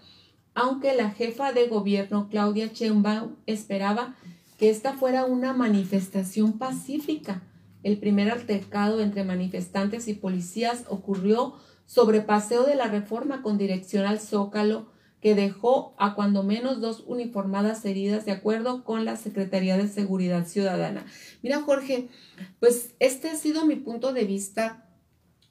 [0.53, 4.15] aunque la jefa de gobierno Claudia Sheinbaum esperaba
[4.57, 7.41] que esta fuera una manifestación pacífica.
[7.81, 14.05] El primer altercado entre manifestantes y policías ocurrió sobre Paseo de la Reforma con dirección
[14.05, 14.91] al Zócalo,
[15.21, 20.45] que dejó a cuando menos dos uniformadas heridas de acuerdo con la Secretaría de Seguridad
[20.45, 21.05] Ciudadana.
[21.41, 22.09] Mira, Jorge,
[22.59, 24.89] pues este ha sido mi punto de vista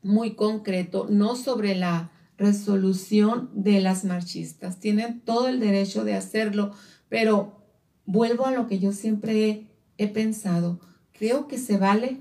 [0.02, 4.78] muy concreto, no sobre la resolución de las marchistas.
[4.78, 6.72] Tienen todo el derecho de hacerlo,
[7.08, 7.58] pero
[8.06, 9.66] vuelvo a lo que yo siempre
[9.98, 10.80] he, pensado.
[11.12, 12.18] Creo que se vale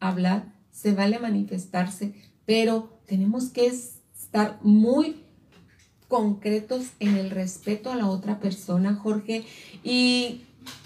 [0.00, 2.14] hablar, se vale manifestarse,
[2.46, 5.16] pero tenemos que estar muy
[6.08, 9.44] concretos en el respeto a la otra persona, Jorge,
[9.84, 10.40] y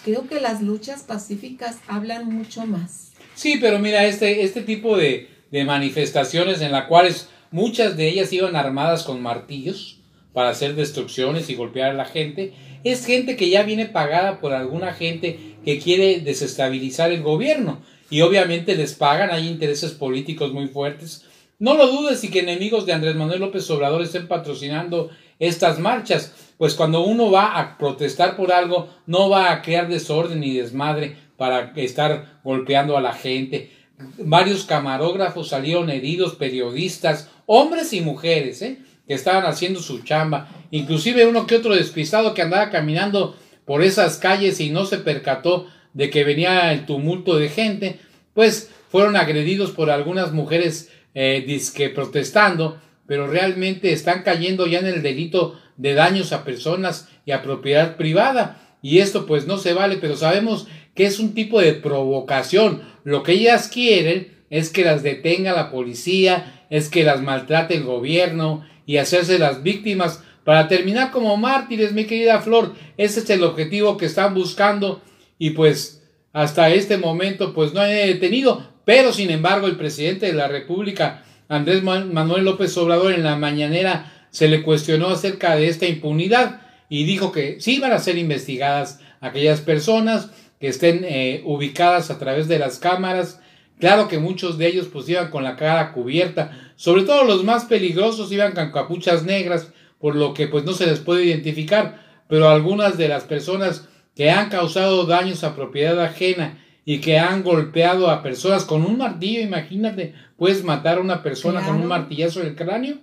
[0.04, 3.12] creo que las luchas pacíficas hablan mucho más.
[3.34, 8.32] Sí, pero mira, este, este tipo de, de manifestaciones en las cuales Muchas de ellas
[8.32, 10.00] iban armadas con martillos
[10.32, 12.52] para hacer destrucciones y golpear a la gente.
[12.82, 17.80] Es gente que ya viene pagada por alguna gente que quiere desestabilizar el gobierno.
[18.10, 21.26] Y obviamente les pagan, hay intereses políticos muy fuertes.
[21.60, 26.34] No lo dudes y que enemigos de Andrés Manuel López Obrador estén patrocinando estas marchas,
[26.58, 31.16] pues cuando uno va a protestar por algo, no va a crear desorden ni desmadre
[31.36, 33.70] para estar golpeando a la gente.
[34.18, 38.78] Varios camarógrafos salieron heridos, periodistas, hombres y mujeres, ¿eh?
[39.06, 40.48] que estaban haciendo su chamba.
[40.70, 45.66] Inclusive uno que otro despistado que andaba caminando por esas calles y no se percató
[45.92, 48.00] de que venía el tumulto de gente,
[48.34, 54.86] pues fueron agredidos por algunas mujeres eh, disque protestando, pero realmente están cayendo ya en
[54.86, 58.60] el delito de daños a personas y a propiedad privada.
[58.82, 62.82] Y esto pues no se vale, pero sabemos que es un tipo de provocación.
[63.04, 67.84] Lo que ellas quieren es que las detenga la policía, es que las maltrate el
[67.84, 72.74] gobierno y hacerse las víctimas para terminar como mártires, mi querida Flor.
[72.96, 75.00] Ese es el objetivo que están buscando
[75.38, 76.02] y pues
[76.32, 81.24] hasta este momento pues no he detenido, Pero sin embargo, el presidente de la República,
[81.48, 87.04] Andrés Manuel López Obrador, en la mañanera se le cuestionó acerca de esta impunidad y
[87.04, 92.48] dijo que sí iban a ser investigadas aquellas personas que estén eh, ubicadas a través
[92.48, 93.40] de las cámaras.
[93.78, 97.64] Claro que muchos de ellos pues iban con la cara cubierta, sobre todo los más
[97.64, 102.48] peligrosos iban con capuchas negras, por lo que pues no se les puede identificar, pero
[102.48, 108.10] algunas de las personas que han causado daños a propiedad ajena y que han golpeado
[108.10, 112.48] a personas con un martillo, imagínate, puedes matar a una persona con un martillazo en
[112.48, 112.98] el cráneo,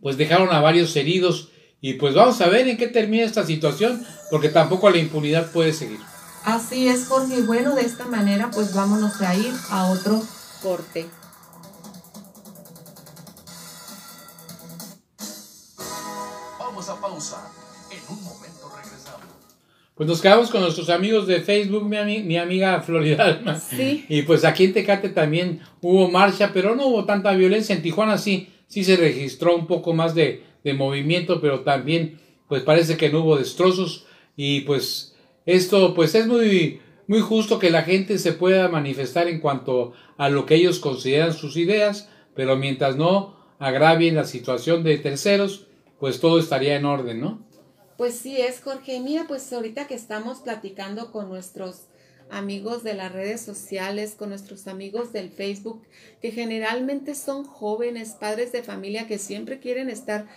[0.00, 1.50] pues dejaron a varios heridos.
[1.82, 5.72] Y pues vamos a ver en qué termina esta situación, porque tampoco la impunidad puede
[5.72, 5.98] seguir.
[6.44, 7.42] Así es, Jorge.
[7.42, 10.22] Bueno, de esta manera, pues vámonos a ir a otro
[10.62, 11.06] corte.
[16.58, 17.50] Vamos a pausa.
[17.90, 19.26] En un momento regresamos.
[19.94, 23.38] Pues nos quedamos con nuestros amigos de Facebook, mi, mi amiga Florida
[23.68, 24.06] Sí.
[24.08, 27.74] Y pues aquí en Tecate también hubo marcha, pero no hubo tanta violencia.
[27.74, 32.18] En Tijuana sí, sí se registró un poco más de, de movimiento, pero también
[32.48, 34.06] pues parece que no hubo destrozos.
[34.36, 35.09] Y pues
[35.54, 40.28] esto pues es muy, muy justo que la gente se pueda manifestar en cuanto a
[40.28, 45.66] lo que ellos consideran sus ideas, pero mientras no agravien la situación de terceros,
[45.98, 47.44] pues todo estaría en orden, ¿no?
[47.96, 49.00] Pues sí es, Jorge.
[49.00, 51.88] Mira, pues ahorita que estamos platicando con nuestros
[52.30, 55.82] amigos de las redes sociales, con nuestros amigos del Facebook,
[56.22, 60.28] que generalmente son jóvenes, padres de familia que siempre quieren estar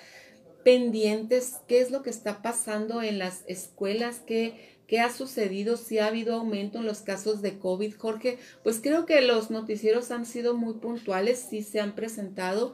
[0.64, 5.78] pendientes qué es lo que está pasando en las escuelas, qué ¿Qué ha sucedido?
[5.78, 8.38] Si ha habido aumento en los casos de COVID, Jorge.
[8.64, 12.74] Pues creo que los noticieros han sido muy puntuales, sí se han presentado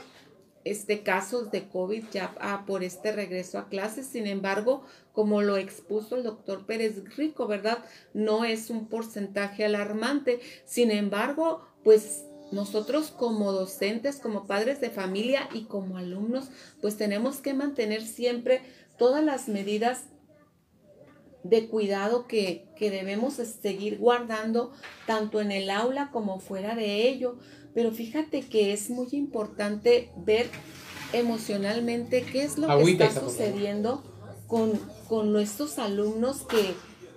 [0.66, 4.08] este casos de COVID ya ah, por este regreso a clases.
[4.08, 4.84] Sin embargo,
[5.14, 7.80] como lo expuso el doctor Pérez Rico, ¿verdad?
[8.14, 10.40] No es un porcentaje alarmante.
[10.66, 16.50] Sin embargo, pues nosotros como docentes, como padres de familia y como alumnos,
[16.82, 18.62] pues tenemos que mantener siempre
[18.98, 20.06] todas las medidas
[21.44, 24.72] de cuidado que, debemos seguir guardando
[25.06, 27.38] tanto en el aula como fuera de ello.
[27.74, 30.48] Pero fíjate que es muy importante ver
[31.14, 34.04] emocionalmente qué es lo que está sucediendo
[34.48, 36.74] con, con nuestros alumnos que,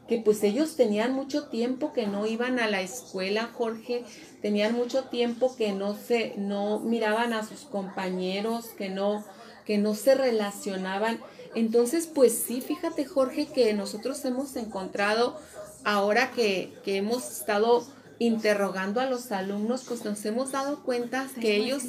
[0.08, 4.04] que pues ellos tenían mucho tiempo que no iban a la escuela, Jorge,
[4.40, 9.24] tenían mucho tiempo que no se, no miraban a sus compañeros, que no,
[9.64, 11.20] que no se relacionaban
[11.54, 15.38] entonces, pues sí, fíjate Jorge que nosotros hemos encontrado,
[15.84, 17.86] ahora que, hemos estado
[18.18, 21.84] interrogando a los alumnos, pues nos hemos dado cuenta que ellos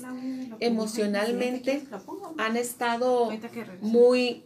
[0.60, 1.84] emocionalmente
[2.38, 3.30] han estado
[3.82, 4.44] muy,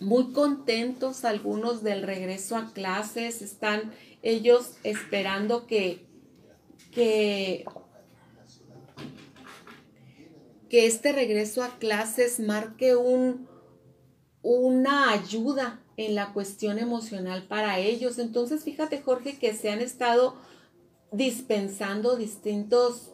[0.00, 6.06] muy contentos, algunos del regreso a clases, están ellos esperando que,
[6.92, 7.66] que,
[10.70, 13.48] que este regreso a clases marque un,
[14.44, 18.18] una ayuda en la cuestión emocional para ellos.
[18.18, 20.36] Entonces, fíjate, Jorge, que se han estado
[21.10, 23.10] dispensando distintos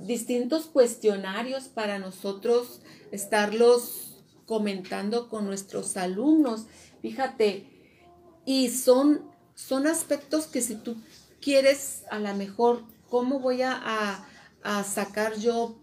[0.00, 2.80] distintos cuestionarios para nosotros
[3.10, 6.64] estarlos comentando con nuestros alumnos.
[7.02, 7.66] Fíjate,
[8.46, 10.96] y son, son aspectos que si tú
[11.42, 14.26] quieres, a lo mejor, ¿cómo voy a,
[14.62, 15.76] a sacar yo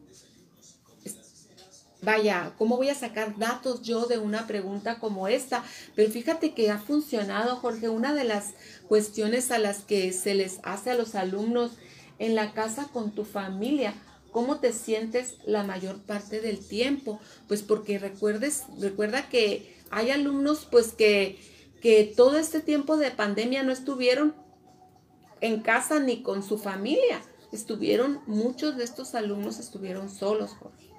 [2.01, 5.63] vaya, ¿cómo voy a sacar datos yo de una pregunta como esta?
[5.95, 8.53] Pero fíjate que ha funcionado, Jorge, una de las
[8.87, 11.71] cuestiones a las que se les hace a los alumnos
[12.17, 13.93] en la casa con tu familia.
[14.31, 17.19] ¿Cómo te sientes la mayor parte del tiempo?
[17.47, 21.39] Pues porque recuerdes, recuerda que hay alumnos pues que,
[21.81, 24.35] que todo este tiempo de pandemia no estuvieron
[25.41, 27.21] en casa ni con su familia.
[27.51, 30.89] Estuvieron, muchos de estos alumnos estuvieron solos, Jorge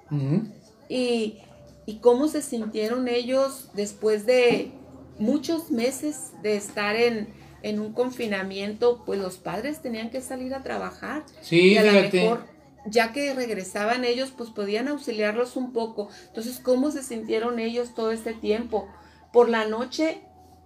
[0.91, 4.71] y, cómo se sintieron ellos después de
[5.19, 7.33] muchos meses de estar en,
[7.79, 11.23] un confinamiento, pues los padres tenían que salir a trabajar.
[11.41, 12.45] Sí, y a lo mejor,
[12.85, 16.09] ya que regresaban ellos, pues podían auxiliarlos un poco.
[16.27, 18.87] Entonces, ¿cómo se sintieron ellos todo este tiempo?
[19.31, 20.21] Por la noche,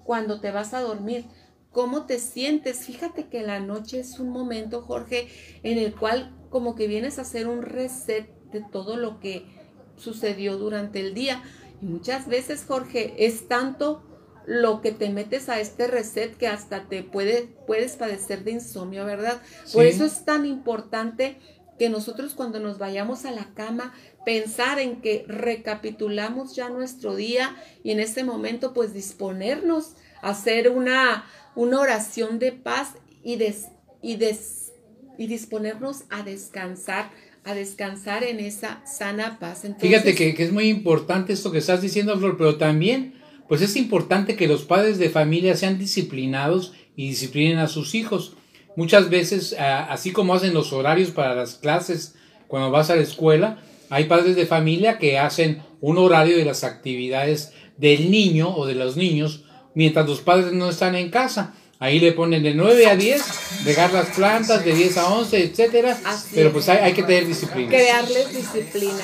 [0.05, 1.25] cuando te vas a dormir,
[1.71, 2.85] ¿cómo te sientes?
[2.85, 5.27] Fíjate que la noche es un momento, Jorge,
[5.63, 9.64] en el cual como que vienes a hacer un reset de todo lo que
[9.97, 11.43] sucedió durante el día.
[11.81, 14.03] Y muchas veces, Jorge, es tanto
[14.45, 19.05] lo que te metes a este reset que hasta te puede, puedes padecer de insomnio,
[19.05, 19.41] ¿verdad?
[19.73, 21.39] Por eso es tan importante
[21.77, 23.93] que nosotros cuando nos vayamos a la cama
[24.25, 30.69] pensar en que recapitulamos ya nuestro día y en ese momento pues disponernos a hacer
[30.69, 31.25] una,
[31.55, 32.93] una oración de paz
[33.23, 33.65] y, des,
[34.01, 34.71] y des,
[35.17, 37.11] y disponernos a descansar,
[37.45, 39.63] a descansar en esa sana paz.
[39.79, 43.13] Fíjate que, que, es muy importante esto que estás diciendo, Flor, pero también,
[43.47, 48.35] pues es importante que los padres de familia sean disciplinados y disciplinen a sus hijos.
[48.75, 52.15] Muchas veces, así como hacen los horarios para las clases
[52.47, 56.63] cuando vas a la escuela, hay padres de familia que hacen un horario de las
[56.63, 61.53] actividades del niño o de los niños mientras los padres no están en casa.
[61.85, 65.95] Ahí le ponen de 9 a 10, regar las plantas de 10 a 11, etcétera.
[66.33, 67.69] Pero pues hay, hay, que tener disciplina.
[67.69, 69.03] Crearles disciplina.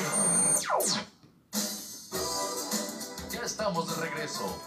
[3.32, 4.60] Ya estamos de regreso.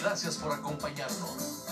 [0.00, 1.64] Gracias por acompañarnos.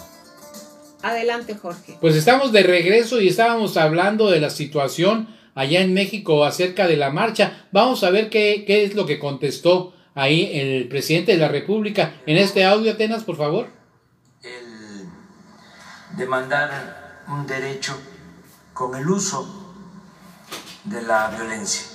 [1.02, 1.96] Adelante, Jorge.
[2.00, 6.96] Pues estamos de regreso y estábamos hablando de la situación allá en México acerca de
[6.96, 7.66] la marcha.
[7.72, 12.20] Vamos a ver qué, qué es lo que contestó ahí el presidente de la República.
[12.24, 13.77] En este audio, Atenas, por favor.
[16.18, 17.96] Demandar un derecho
[18.74, 19.46] con el uso
[20.82, 21.86] de la violencia.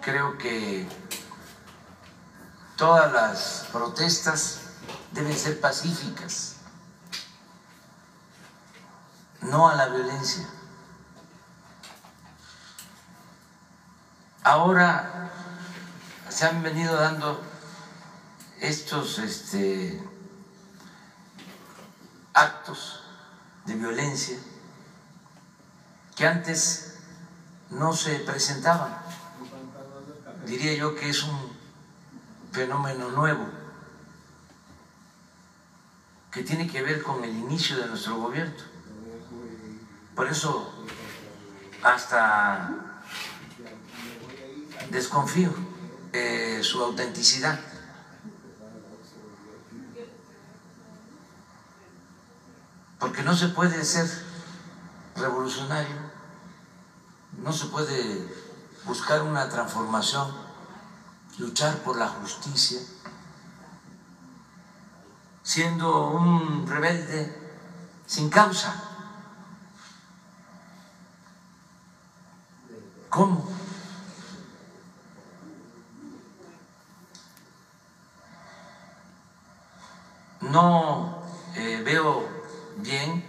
[0.00, 0.88] Creo que
[2.76, 4.60] todas las protestas
[5.10, 6.54] deben ser pacíficas
[9.40, 10.46] no a la violencia.
[14.44, 15.32] Ahora
[16.28, 17.42] se han venido dando
[18.60, 20.00] estos este,
[22.38, 23.00] actos
[23.66, 24.38] de violencia
[26.16, 26.94] que antes
[27.70, 28.96] no se presentaban.
[30.46, 31.56] Diría yo que es un
[32.52, 33.46] fenómeno nuevo
[36.30, 38.62] que tiene que ver con el inicio de nuestro gobierno.
[40.14, 40.72] Por eso
[41.82, 42.70] hasta
[44.90, 45.52] desconfío
[46.12, 47.58] de su autenticidad.
[52.98, 54.06] Porque no se puede ser
[55.14, 55.96] revolucionario,
[57.38, 58.26] no se puede
[58.84, 60.32] buscar una transformación,
[61.38, 62.80] luchar por la justicia,
[65.42, 67.52] siendo un rebelde
[68.06, 68.74] sin causa.
[73.08, 73.48] ¿Cómo?
[80.40, 81.22] No
[81.54, 82.37] eh, veo
[82.78, 83.24] bien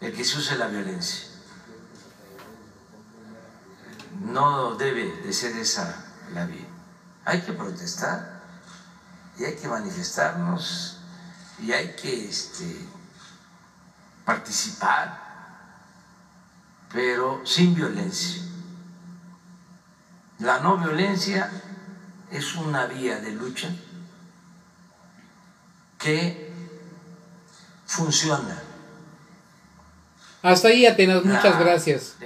[0.00, 1.28] el que se use la violencia.
[4.20, 6.66] No debe de ser esa la vía.
[7.24, 8.42] Hay que protestar
[9.38, 10.98] y hay que manifestarnos
[11.60, 12.86] y hay que este,
[14.24, 15.18] participar,
[16.92, 18.42] pero sin violencia.
[20.38, 21.50] La no violencia
[22.30, 23.68] es una vía de lucha
[25.98, 26.52] que
[27.86, 28.67] funciona.
[30.42, 32.16] Hasta ahí, Atenas, muchas gracias.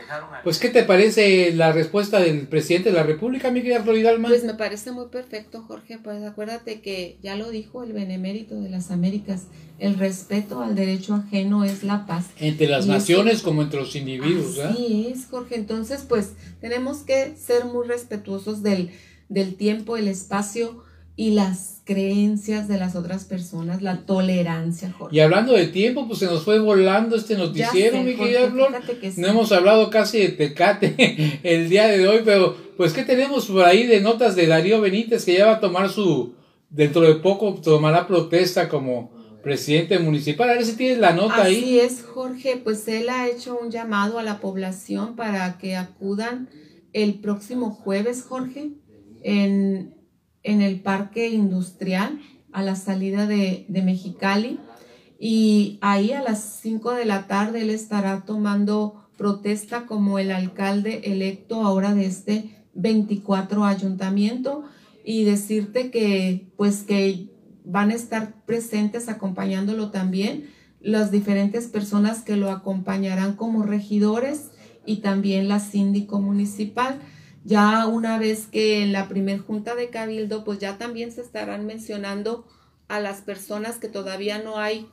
[0.45, 4.29] Pues, ¿qué te parece la respuesta del presidente de la República, mi querida Floridalma?
[4.29, 5.99] Pues me parece muy perfecto, Jorge.
[6.03, 9.45] Pues acuérdate que ya lo dijo el benemérito de las Américas,
[9.79, 12.27] el respeto al derecho ajeno es la paz.
[12.39, 14.77] Entre las naciones como entre los individuos, ¿verdad?
[14.77, 15.55] Sí, es, Jorge.
[15.55, 18.91] Entonces, pues tenemos que ser muy respetuosos del,
[19.29, 20.82] del tiempo, el espacio
[21.15, 25.17] y las creencias de las otras personas, la tolerancia, Jorge.
[25.17, 28.73] Y hablando de tiempo, pues se nos fue volando este noticiero, sé, mi querida Flor.
[29.03, 29.21] sí.
[29.21, 33.65] No hemos hablado casi de Tecate el día de hoy, pero pues ¿qué tenemos por
[33.65, 36.35] ahí de notas de Darío Benítez que ya va a tomar su,
[36.71, 39.11] dentro de poco tomará protesta como
[39.43, 40.49] presidente municipal?
[40.49, 41.79] A ver si tienes la nota Así ahí.
[41.81, 46.49] es, Jorge, pues él ha hecho un llamado a la población para que acudan
[46.93, 48.71] el próximo jueves, Jorge,
[49.23, 49.95] en,
[50.43, 52.21] en el parque industrial
[52.53, 54.59] a la salida de, de Mexicali.
[55.19, 61.03] Y ahí a las 5 de la tarde él estará tomando protesta como el alcalde
[61.05, 64.65] electo ahora de este 24 ayuntamiento
[65.05, 67.29] y decirte que pues que
[67.65, 70.49] van a estar presentes acompañándolo también
[70.81, 74.51] las diferentes personas que lo acompañarán como regidores
[74.85, 76.99] y también la síndico municipal.
[77.45, 81.67] Ya una vez que en la primer junta de cabildo, pues ya también se estarán
[81.67, 82.47] mencionando
[82.89, 84.87] a las personas que todavía no hay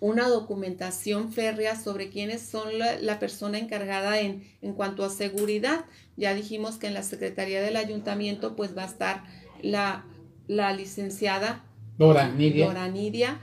[0.00, 5.84] una documentación férrea sobre quiénes son la, la persona encargada en, en cuanto a seguridad.
[6.16, 9.24] Ya dijimos que en la Secretaría del Ayuntamiento pues va a estar
[9.62, 10.04] la,
[10.48, 11.64] la licenciada
[11.98, 12.66] Dora, Nidia.
[12.66, 13.38] Dora Nidia,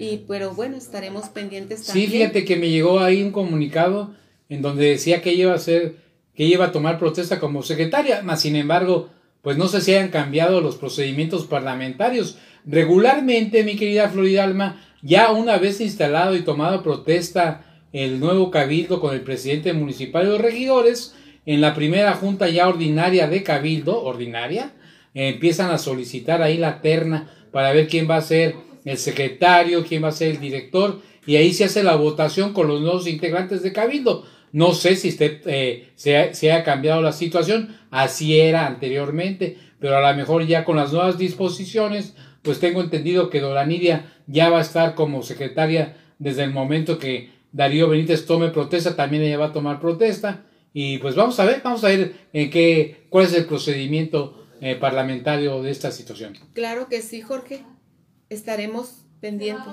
[0.00, 2.10] y pero bueno, estaremos pendientes Sí, también.
[2.10, 4.12] fíjate que me llegó ahí un comunicado
[4.48, 5.94] en donde decía que ella iba a ser,
[6.40, 9.10] que ella iba a tomar protesta como secretaria, mas sin embargo,
[9.42, 12.38] pues no sé si hayan cambiado los procedimientos parlamentarios.
[12.64, 19.14] Regularmente, mi querida Floridalma, ya una vez instalado y tomado protesta el nuevo cabildo con
[19.14, 21.14] el presidente municipal y los regidores.
[21.44, 24.72] En la primera junta ya ordinaria de cabildo, ordinaria,
[25.12, 28.54] empiezan a solicitar ahí la terna para ver quién va a ser
[28.86, 32.66] el secretario, quién va a ser el director, y ahí se hace la votación con
[32.66, 34.24] los nuevos integrantes de cabildo.
[34.52, 39.58] No sé si usted, eh, se, ha, se ha cambiado la situación, así era anteriormente,
[39.78, 44.50] pero a lo mejor ya con las nuevas disposiciones, pues tengo entendido que Doranidia ya
[44.50, 49.38] va a estar como secretaria desde el momento que Darío Benítez tome protesta, también ella
[49.38, 50.44] va a tomar protesta.
[50.72, 54.76] Y pues vamos a ver, vamos a ver en qué, cuál es el procedimiento eh,
[54.76, 56.34] parlamentario de esta situación.
[56.52, 57.64] Claro que sí, Jorge.
[58.28, 59.72] Estaremos pendientes.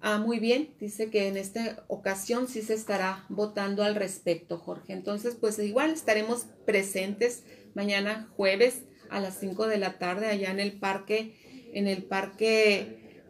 [0.00, 0.74] Ah, muy bien.
[0.78, 4.92] Dice que en esta ocasión sí se estará votando al respecto, Jorge.
[4.92, 7.44] Entonces, pues igual estaremos presentes
[7.74, 11.34] mañana jueves a las 5 de la tarde allá en el parque,
[11.72, 13.22] en el parque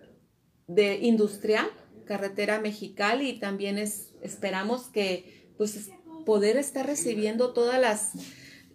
[0.67, 1.69] de industrial,
[2.05, 5.91] carretera Mexicali, y también es, esperamos que pues
[6.25, 8.13] poder estar recibiendo todas las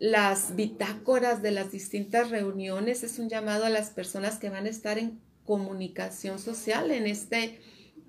[0.02, 4.70] las bitácoras de las distintas reuniones, es un llamado a las personas que van a
[4.70, 7.60] estar en comunicación social en este,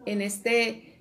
[0.06, 1.00] en este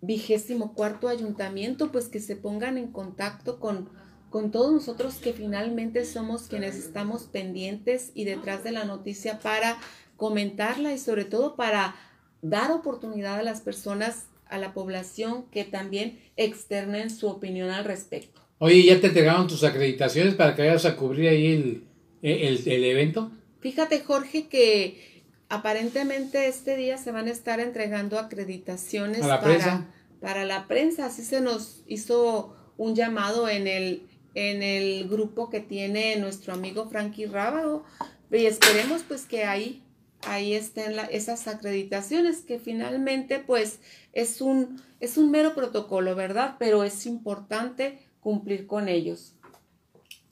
[0.00, 3.88] vigésimo cuarto ayuntamiento, pues que se pongan en contacto con,
[4.30, 9.78] con todos nosotros que finalmente somos quienes estamos pendientes y detrás de la noticia para
[10.16, 11.96] comentarla y sobre todo para
[12.42, 18.40] dar oportunidad a las personas, a la población que también externen su opinión al respecto.
[18.58, 21.84] Oye, ¿ya te entregaron tus acreditaciones para que vayas a cubrir ahí el,
[22.22, 23.30] el, el evento?
[23.60, 25.09] Fíjate, Jorge, que
[25.50, 29.86] aparentemente este día se van a estar entregando acreditaciones ¿A la para,
[30.20, 31.06] para la prensa.
[31.06, 36.88] Así se nos hizo un llamado en el, en el grupo que tiene nuestro amigo
[36.88, 37.84] Frankie Rábago.
[38.32, 39.82] Y esperemos pues que ahí,
[40.22, 43.80] ahí estén la- esas acreditaciones, que finalmente pues
[44.12, 46.54] es un, es un mero protocolo, ¿verdad?
[46.58, 49.34] Pero es importante cumplir con ellos.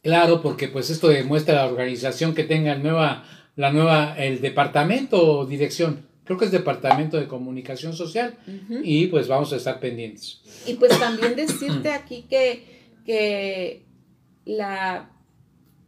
[0.02, 3.24] Claro, porque pues esto demuestra la organización que tenga nueva,
[3.58, 6.06] la nueva, el departamento o dirección.
[6.24, 8.38] Creo que es departamento de comunicación social
[8.84, 10.40] y pues vamos a estar pendientes.
[10.64, 13.82] Y pues también decirte aquí que, que
[14.44, 15.10] la,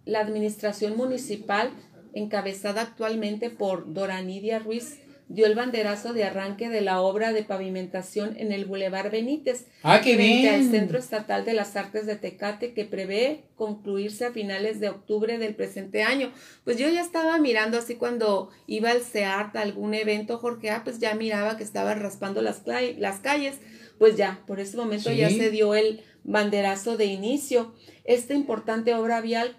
[0.04, 1.70] la administración municipal,
[2.12, 4.98] encabezada actualmente por Doranidia Ruiz,
[5.30, 10.00] dio el banderazo de arranque de la obra de pavimentación en el Boulevard Benítez, Ah,
[10.02, 10.72] qué frente al bien.
[10.72, 15.54] Centro Estatal de las Artes de Tecate, que prevé concluirse a finales de octubre del
[15.54, 16.32] presente año.
[16.64, 20.82] Pues yo ya estaba mirando así cuando iba al CEART a algún evento, Jorge, ah,
[20.82, 22.62] pues ya miraba que estaba raspando las,
[22.98, 23.60] las calles.
[24.00, 27.72] Pues ya, por ese momento ya se dio el banderazo de inicio.
[28.02, 29.56] Esta importante obra vial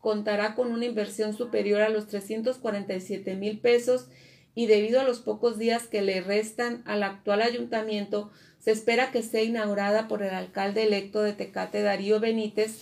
[0.00, 4.08] contará con una inversión superior a los 347 mil pesos
[4.54, 9.22] y debido a los pocos días que le restan al actual ayuntamiento, se espera que
[9.22, 12.78] sea inaugurada por el alcalde electo de Tecate, Darío Benítez,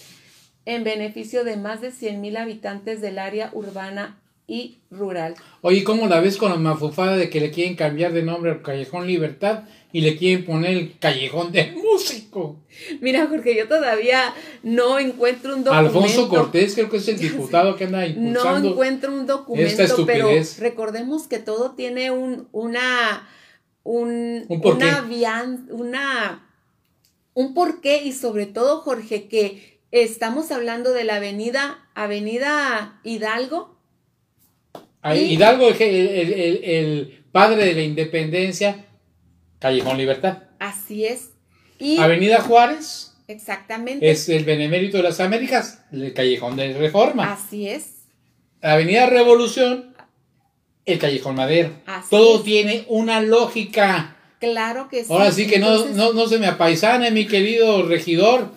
[0.64, 4.21] en beneficio de más de 100 mil habitantes del área urbana
[4.52, 5.34] y rural.
[5.62, 8.60] Oye, ¿cómo la ves con la mafufada de que le quieren cambiar de nombre al
[8.60, 9.62] Callejón Libertad
[9.94, 12.56] y le quieren poner el Callejón del Músico?
[13.00, 15.98] Mira, Jorge, yo todavía no encuentro un documento.
[15.98, 18.70] Alfonso Cortés creo que es el diputado que anda No impulsando.
[18.72, 20.28] encuentro un documento, esta pero
[20.58, 23.26] recordemos que todo tiene un, una,
[23.84, 25.06] un, una,
[25.70, 26.46] una,
[27.32, 33.72] un porqué y sobre todo, Jorge, que estamos hablando de la avenida, avenida Hidalgo.
[35.02, 38.86] Ahí, Y- Hidalgo, el, el- el- el padre de la independencia,
[39.58, 40.38] Callejón Libertad.
[40.58, 41.30] Así es.
[41.78, 44.08] Y Avenida Juárez exactamente.
[44.10, 47.32] es el Benemérito de las Américas, el Callejón de Reforma.
[47.32, 48.04] Así es.
[48.60, 49.94] Avenida Revolución,
[50.84, 51.70] el Callejón Madero.
[51.86, 52.44] Así Todo es.
[52.44, 54.16] tiene una lógica.
[54.38, 55.12] Claro que sí.
[55.12, 58.50] Ahora sí que no, no, no se me apaisane, mi querido regidor.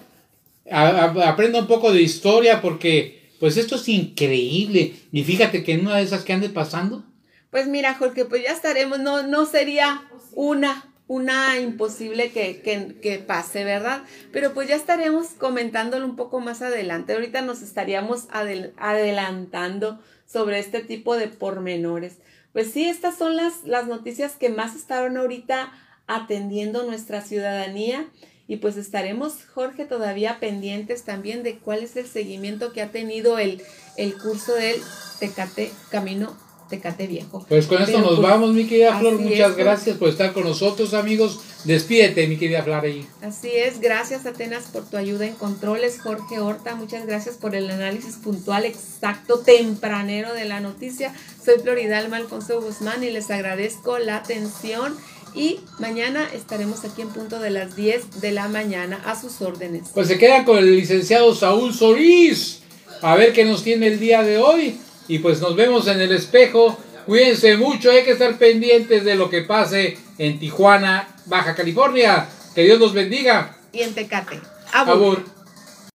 [0.69, 4.95] A- a- aprenda un poco de historia porque pues esto es increíble.
[5.11, 7.03] Y fíjate que en una de esas que ande pasando,
[7.51, 10.01] Pues mira, Jorge, pues ya estaremos, no, no sería
[10.33, 12.59] una, una imposible que,
[13.03, 14.01] que, pase, ¿verdad?
[14.31, 17.13] Pero pues ya estaremos comentándolo un poco más adelante.
[17.13, 22.17] Ahorita nos estaríamos adel- adelantando sobre este tipo de pormenores.
[22.51, 25.71] Pues sí, estas son las, las noticias que más estaban ahorita
[26.07, 28.07] atendiendo nuestra ciudadanía.
[28.47, 33.39] Y pues estaremos, Jorge, todavía pendientes también de cuál es el seguimiento que ha tenido
[33.39, 33.61] el,
[33.97, 34.79] el curso del
[35.19, 36.37] Tecate Camino
[36.69, 37.45] Tecate Viejo.
[37.47, 39.19] pues con esto Pero, nos pues, vamos, mi querida Flor.
[39.19, 41.39] Muchas es, gracias por estar con nosotros, amigos.
[41.63, 42.85] Despídete, mi querida Flor.
[42.85, 43.07] ahí.
[43.21, 47.69] Así es, gracias Atenas por tu ayuda en controles, Jorge Horta, muchas gracias por el
[47.69, 51.13] análisis puntual, exacto, tempranero de la noticia.
[51.43, 54.95] Soy Floridalma Alfonso Guzmán y les agradezco la atención
[55.35, 59.89] y mañana estaremos aquí en punto de las 10 de la mañana a sus órdenes.
[59.93, 62.61] Pues se quedan con el licenciado Saúl Solís.
[63.01, 64.79] A ver qué nos tiene el día de hoy.
[65.07, 66.77] Y pues nos vemos en el espejo.
[67.05, 72.27] Cuídense mucho, hay que estar pendientes de lo que pase en Tijuana, Baja California.
[72.55, 73.57] Que Dios los bendiga.
[73.73, 74.39] Y en Tecate.
[74.71, 75.34] Abur.